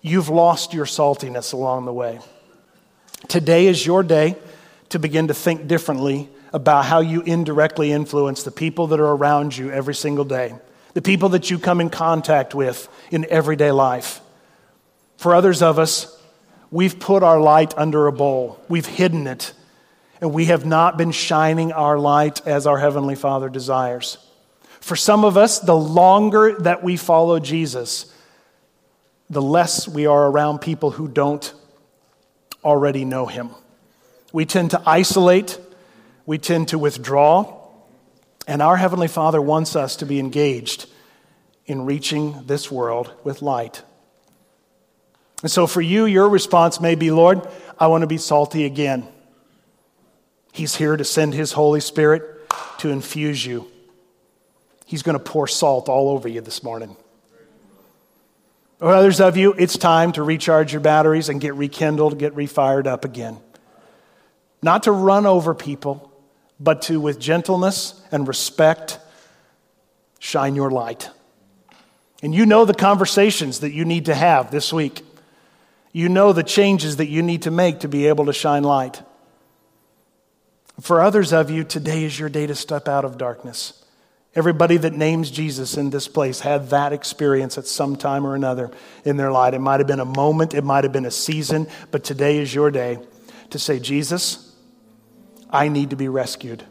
you've 0.00 0.28
lost 0.28 0.72
your 0.72 0.84
saltiness 0.84 1.52
along 1.52 1.86
the 1.86 1.92
way. 1.92 2.20
Today 3.26 3.66
is 3.66 3.84
your 3.84 4.04
day 4.04 4.36
to 4.90 4.98
begin 4.98 5.28
to 5.28 5.34
think 5.34 5.66
differently 5.66 6.28
about 6.52 6.84
how 6.84 7.00
you 7.00 7.22
indirectly 7.22 7.90
influence 7.90 8.42
the 8.42 8.50
people 8.50 8.88
that 8.88 9.00
are 9.00 9.12
around 9.12 9.56
you 9.56 9.70
every 9.70 9.94
single 9.94 10.24
day, 10.24 10.54
the 10.94 11.02
people 11.02 11.30
that 11.30 11.50
you 11.50 11.58
come 11.58 11.80
in 11.80 11.90
contact 11.90 12.54
with 12.54 12.88
in 13.10 13.26
everyday 13.30 13.70
life. 13.72 14.20
For 15.16 15.34
others 15.34 15.62
of 15.62 15.78
us, 15.78 16.20
we've 16.70 16.98
put 16.98 17.22
our 17.22 17.40
light 17.40 17.76
under 17.76 18.06
a 18.06 18.12
bowl, 18.12 18.60
we've 18.68 18.86
hidden 18.86 19.26
it 19.26 19.52
and 20.20 20.32
we 20.32 20.46
have 20.46 20.66
not 20.66 20.96
been 20.96 21.12
shining 21.12 21.72
our 21.72 21.98
light 21.98 22.46
as 22.46 22.66
our 22.66 22.78
Heavenly 22.78 23.14
Father 23.14 23.48
desires. 23.48 24.18
For 24.80 24.96
some 24.96 25.24
of 25.24 25.36
us, 25.36 25.60
the 25.60 25.76
longer 25.76 26.56
that 26.60 26.82
we 26.82 26.96
follow 26.96 27.38
Jesus, 27.38 28.12
the 29.30 29.42
less 29.42 29.86
we 29.86 30.06
are 30.06 30.28
around 30.28 30.60
people 30.60 30.90
who 30.90 31.08
don't 31.08 31.52
already 32.64 33.04
know 33.04 33.26
Him. 33.26 33.50
We 34.32 34.44
tend 34.44 34.72
to 34.72 34.82
isolate, 34.86 35.58
we 36.26 36.38
tend 36.38 36.68
to 36.68 36.78
withdraw, 36.78 37.57
and 38.48 38.62
our 38.62 38.78
Heavenly 38.78 39.08
Father 39.08 39.40
wants 39.40 39.76
us 39.76 39.96
to 39.96 40.06
be 40.06 40.18
engaged 40.18 40.86
in 41.66 41.84
reaching 41.84 42.46
this 42.46 42.70
world 42.72 43.12
with 43.22 43.42
light. 43.42 43.82
And 45.42 45.50
so 45.50 45.66
for 45.66 45.82
you, 45.82 46.06
your 46.06 46.28
response 46.28 46.80
may 46.80 46.94
be 46.94 47.10
Lord, 47.10 47.46
I 47.78 47.86
want 47.88 48.02
to 48.02 48.08
be 48.08 48.16
salty 48.16 48.64
again. 48.64 49.06
He's 50.50 50.74
here 50.74 50.96
to 50.96 51.04
send 51.04 51.34
His 51.34 51.52
Holy 51.52 51.80
Spirit 51.80 52.50
to 52.78 52.88
infuse 52.88 53.44
you. 53.44 53.70
He's 54.86 55.02
going 55.02 55.16
to 55.18 55.22
pour 55.22 55.46
salt 55.46 55.90
all 55.90 56.08
over 56.08 56.26
you 56.26 56.40
this 56.40 56.62
morning. 56.62 56.96
Or 58.80 58.94
others 58.94 59.20
of 59.20 59.36
you, 59.36 59.52
it's 59.52 59.76
time 59.76 60.12
to 60.12 60.22
recharge 60.22 60.72
your 60.72 60.80
batteries 60.80 61.28
and 61.28 61.38
get 61.38 61.54
rekindled, 61.54 62.18
get 62.18 62.34
refired 62.34 62.86
up 62.86 63.04
again. 63.04 63.38
Not 64.62 64.84
to 64.84 64.92
run 64.92 65.26
over 65.26 65.54
people, 65.54 66.07
but 66.60 66.82
to, 66.82 67.00
with 67.00 67.18
gentleness 67.18 68.00
and 68.10 68.26
respect, 68.26 68.98
shine 70.18 70.54
your 70.54 70.70
light. 70.70 71.10
And 72.22 72.34
you 72.34 72.46
know 72.46 72.64
the 72.64 72.74
conversations 72.74 73.60
that 73.60 73.72
you 73.72 73.84
need 73.84 74.06
to 74.06 74.14
have 74.14 74.50
this 74.50 74.72
week. 74.72 75.02
You 75.92 76.08
know 76.08 76.32
the 76.32 76.42
changes 76.42 76.96
that 76.96 77.08
you 77.08 77.22
need 77.22 77.42
to 77.42 77.50
make 77.50 77.80
to 77.80 77.88
be 77.88 78.06
able 78.06 78.26
to 78.26 78.32
shine 78.32 78.64
light. 78.64 79.02
For 80.80 81.00
others 81.00 81.32
of 81.32 81.50
you, 81.50 81.64
today 81.64 82.04
is 82.04 82.18
your 82.18 82.28
day 82.28 82.46
to 82.46 82.54
step 82.54 82.88
out 82.88 83.04
of 83.04 83.18
darkness. 83.18 83.84
Everybody 84.34 84.76
that 84.76 84.92
names 84.92 85.30
Jesus 85.30 85.76
in 85.76 85.90
this 85.90 86.06
place 86.06 86.40
had 86.40 86.70
that 86.70 86.92
experience 86.92 87.58
at 87.58 87.66
some 87.66 87.96
time 87.96 88.26
or 88.26 88.34
another 88.34 88.70
in 89.04 89.16
their 89.16 89.32
life. 89.32 89.54
It 89.54 89.58
might 89.58 89.80
have 89.80 89.86
been 89.86 90.00
a 90.00 90.04
moment, 90.04 90.54
it 90.54 90.62
might 90.62 90.84
have 90.84 90.92
been 90.92 91.06
a 91.06 91.10
season, 91.10 91.66
but 91.90 92.04
today 92.04 92.38
is 92.38 92.54
your 92.54 92.70
day 92.70 92.98
to 93.50 93.58
say, 93.58 93.80
Jesus, 93.80 94.47
I 95.50 95.68
need 95.68 95.90
to 95.90 95.96
be 95.96 96.08
rescued. 96.08 96.64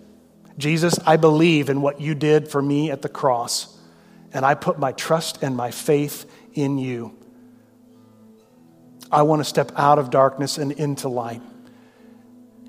Jesus, 0.58 1.00
I 1.06 1.18
believe 1.18 1.70
in 1.70 1.82
what 1.82 2.02
you 2.02 2.16
did 2.16 2.48
for 2.48 2.62
me 2.62 2.92
at 2.92 3.02
the 3.02 3.10
cross, 3.10 3.78
and 4.34 4.46
I 4.46 4.56
put 4.56 4.80
my 4.80 4.92
trust 4.92 5.44
and 5.44 5.56
my 5.56 5.72
faith 5.72 6.30
in 6.54 6.78
you. 6.78 7.16
I 9.12 9.22
want 9.22 9.40
to 9.40 9.46
step 9.46 9.72
out 9.76 10.00
of 10.00 10.10
darkness 10.10 10.58
and 10.58 10.72
into 10.72 11.08
light 11.08 11.42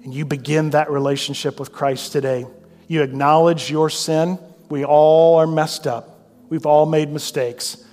and 0.09 0.15
you 0.15 0.25
begin 0.25 0.71
that 0.71 0.91
relationship 0.91 1.61
with 1.61 1.71
Christ 1.71 2.13
today. 2.13 2.47
You 2.87 3.03
acknowledge 3.03 3.71
your 3.71 3.91
sin. 3.91 4.39
We 4.71 4.83
all 4.83 5.37
are 5.37 5.47
messed 5.47 5.87
up, 5.87 6.25
we've 6.49 6.65
all 6.65 6.87
made 6.87 7.11
mistakes. 7.11 7.85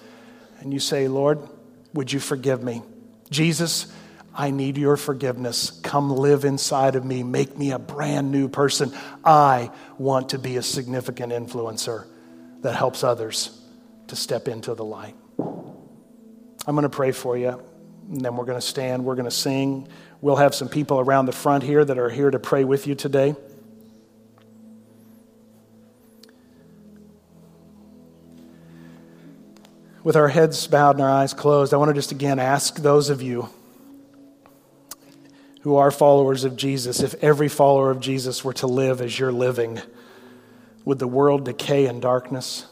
And 0.61 0.73
you 0.73 0.79
say, 0.79 1.09
Lord, 1.09 1.39
would 1.93 2.13
you 2.13 2.21
forgive 2.21 2.63
me? 2.63 2.81
Jesus, 3.29 3.93
I 4.37 4.51
need 4.51 4.77
your 4.77 4.97
forgiveness. 4.97 5.71
Come 5.81 6.11
live 6.11 6.43
inside 6.43 6.97
of 6.97 7.05
me. 7.05 7.23
Make 7.23 7.57
me 7.57 7.71
a 7.71 7.79
brand 7.79 8.31
new 8.31 8.49
person. 8.49 8.91
I 9.23 9.71
want 9.97 10.29
to 10.29 10.39
be 10.39 10.57
a 10.57 10.61
significant 10.61 11.31
influencer 11.31 12.05
that 12.61 12.75
helps 12.75 13.03
others 13.03 13.57
to 14.07 14.17
step 14.17 14.49
into 14.49 14.75
the 14.75 14.83
light. 14.83 15.15
I'm 15.39 16.75
going 16.75 16.83
to 16.83 16.89
pray 16.89 17.11
for 17.13 17.37
you, 17.37 17.61
and 18.09 18.19
then 18.21 18.35
we're 18.35 18.45
going 18.45 18.59
to 18.59 18.65
stand, 18.65 19.05
we're 19.05 19.15
going 19.15 19.25
to 19.25 19.31
sing. 19.31 19.87
We'll 20.19 20.35
have 20.35 20.53
some 20.53 20.67
people 20.67 20.99
around 20.99 21.27
the 21.27 21.31
front 21.31 21.63
here 21.63 21.85
that 21.85 21.97
are 21.97 22.09
here 22.09 22.29
to 22.29 22.39
pray 22.39 22.65
with 22.65 22.87
you 22.87 22.95
today. 22.95 23.35
With 30.03 30.15
our 30.17 30.27
heads 30.27 30.67
bowed 30.67 30.97
and 30.97 31.01
our 31.01 31.09
eyes 31.09 31.33
closed, 31.33 31.73
I 31.73 31.77
want 31.77 31.89
to 31.89 31.95
just 31.95 32.11
again 32.11 32.37
ask 32.37 32.75
those 32.75 33.09
of 33.09 33.21
you 33.21 33.49
who 35.65 35.77
are 35.77 35.89
followers 35.89 36.43
of 36.43 36.55
Jesus 36.55 36.99
if 36.99 37.15
every 37.23 37.47
follower 37.49 37.89
of 37.89 37.99
Jesus 37.99 38.45
were 38.45 38.53
to 38.53 38.67
live 38.67 39.01
as 39.01 39.17
you're 39.17 39.31
living, 39.31 39.81
would 40.85 40.99
the 40.99 41.07
world 41.07 41.43
decay 41.45 41.87
in 41.87 41.99
darkness 41.99 42.67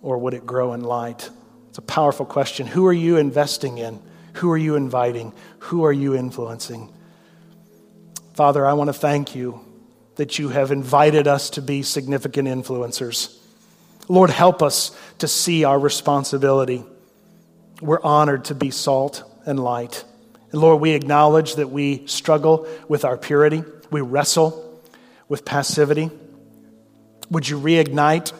or 0.00 0.16
would 0.16 0.32
it 0.32 0.46
grow 0.46 0.72
in 0.72 0.80
light? 0.80 1.28
It's 1.68 1.76
a 1.76 1.82
powerful 1.82 2.24
question. 2.24 2.66
Who 2.66 2.86
are 2.86 2.94
you 2.94 3.18
investing 3.18 3.76
in? 3.76 4.00
Who 4.36 4.50
are 4.50 4.56
you 4.56 4.74
inviting? 4.74 5.34
Who 5.58 5.84
are 5.84 5.92
you 5.92 6.16
influencing? 6.16 6.90
Father, 8.32 8.64
I 8.64 8.72
want 8.72 8.88
to 8.88 8.94
thank 8.94 9.34
you 9.34 9.60
that 10.14 10.38
you 10.38 10.48
have 10.48 10.70
invited 10.70 11.28
us 11.28 11.50
to 11.50 11.60
be 11.60 11.82
significant 11.82 12.48
influencers. 12.48 13.36
Lord, 14.08 14.30
help 14.30 14.62
us 14.62 14.96
to 15.18 15.28
see 15.28 15.64
our 15.64 15.78
responsibility. 15.78 16.84
We're 17.82 18.00
honored 18.02 18.46
to 18.46 18.54
be 18.54 18.70
salt 18.70 19.24
and 19.44 19.60
light. 19.60 20.04
And 20.52 20.60
Lord, 20.60 20.80
we 20.80 20.92
acknowledge 20.92 21.56
that 21.56 21.70
we 21.70 22.06
struggle 22.06 22.66
with 22.88 23.04
our 23.04 23.16
purity, 23.16 23.64
we 23.90 24.00
wrestle 24.00 24.82
with 25.28 25.44
passivity. 25.44 26.10
Would 27.30 27.48
you 27.48 27.60
reignite 27.60 28.32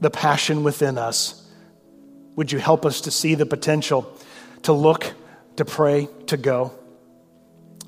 the 0.00 0.10
passion 0.10 0.64
within 0.64 0.96
us 0.96 1.44
would 2.36 2.50
you 2.50 2.58
help 2.58 2.84
us 2.84 3.02
to 3.02 3.10
see 3.10 3.34
the 3.34 3.46
potential 3.46 4.12
to 4.62 4.72
look, 4.72 5.12
to 5.56 5.64
pray, 5.64 6.08
to 6.26 6.36
go, 6.36 6.72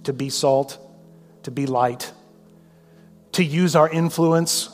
to 0.04 0.12
be 0.12 0.30
salt, 0.30 0.78
to 1.42 1.50
be 1.50 1.66
light, 1.66 2.12
to 3.32 3.44
use 3.44 3.74
our 3.74 3.88
influence 3.88 4.70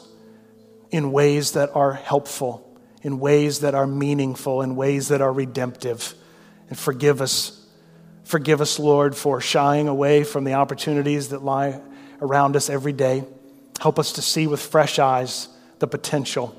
in 0.91 1.11
ways 1.11 1.53
that 1.53 1.75
are 1.75 1.95
helpful, 1.95 2.79
in 3.03 3.19
ways 3.19 3.61
that 3.61 3.75
are 3.75 3.87
meaningful, 3.87 4.63
in 4.63 4.77
ways 4.77 5.09
that 5.09 5.23
are 5.23 5.33
redemptive. 5.33 6.15
And 6.73 6.79
forgive 6.79 7.21
us. 7.21 7.67
Forgive 8.25 8.63
us, 8.63 8.79
Lord, 8.79 9.15
for 9.15 9.43
shying 9.43 9.89
away 9.89 10.25
from 10.25 10.45
the 10.45 10.55
opportunities 10.55 11.29
that 11.29 11.45
lie 11.45 11.79
around 12.23 12.57
us 12.57 12.71
every 12.71 12.95
day. 12.95 13.25
Help 13.79 13.99
us 13.99 14.13
to 14.13 14.23
see 14.23 14.47
with 14.47 14.59
fresh 14.59 14.99
eyes 14.99 15.49
the 15.81 15.87
potential 15.87 16.57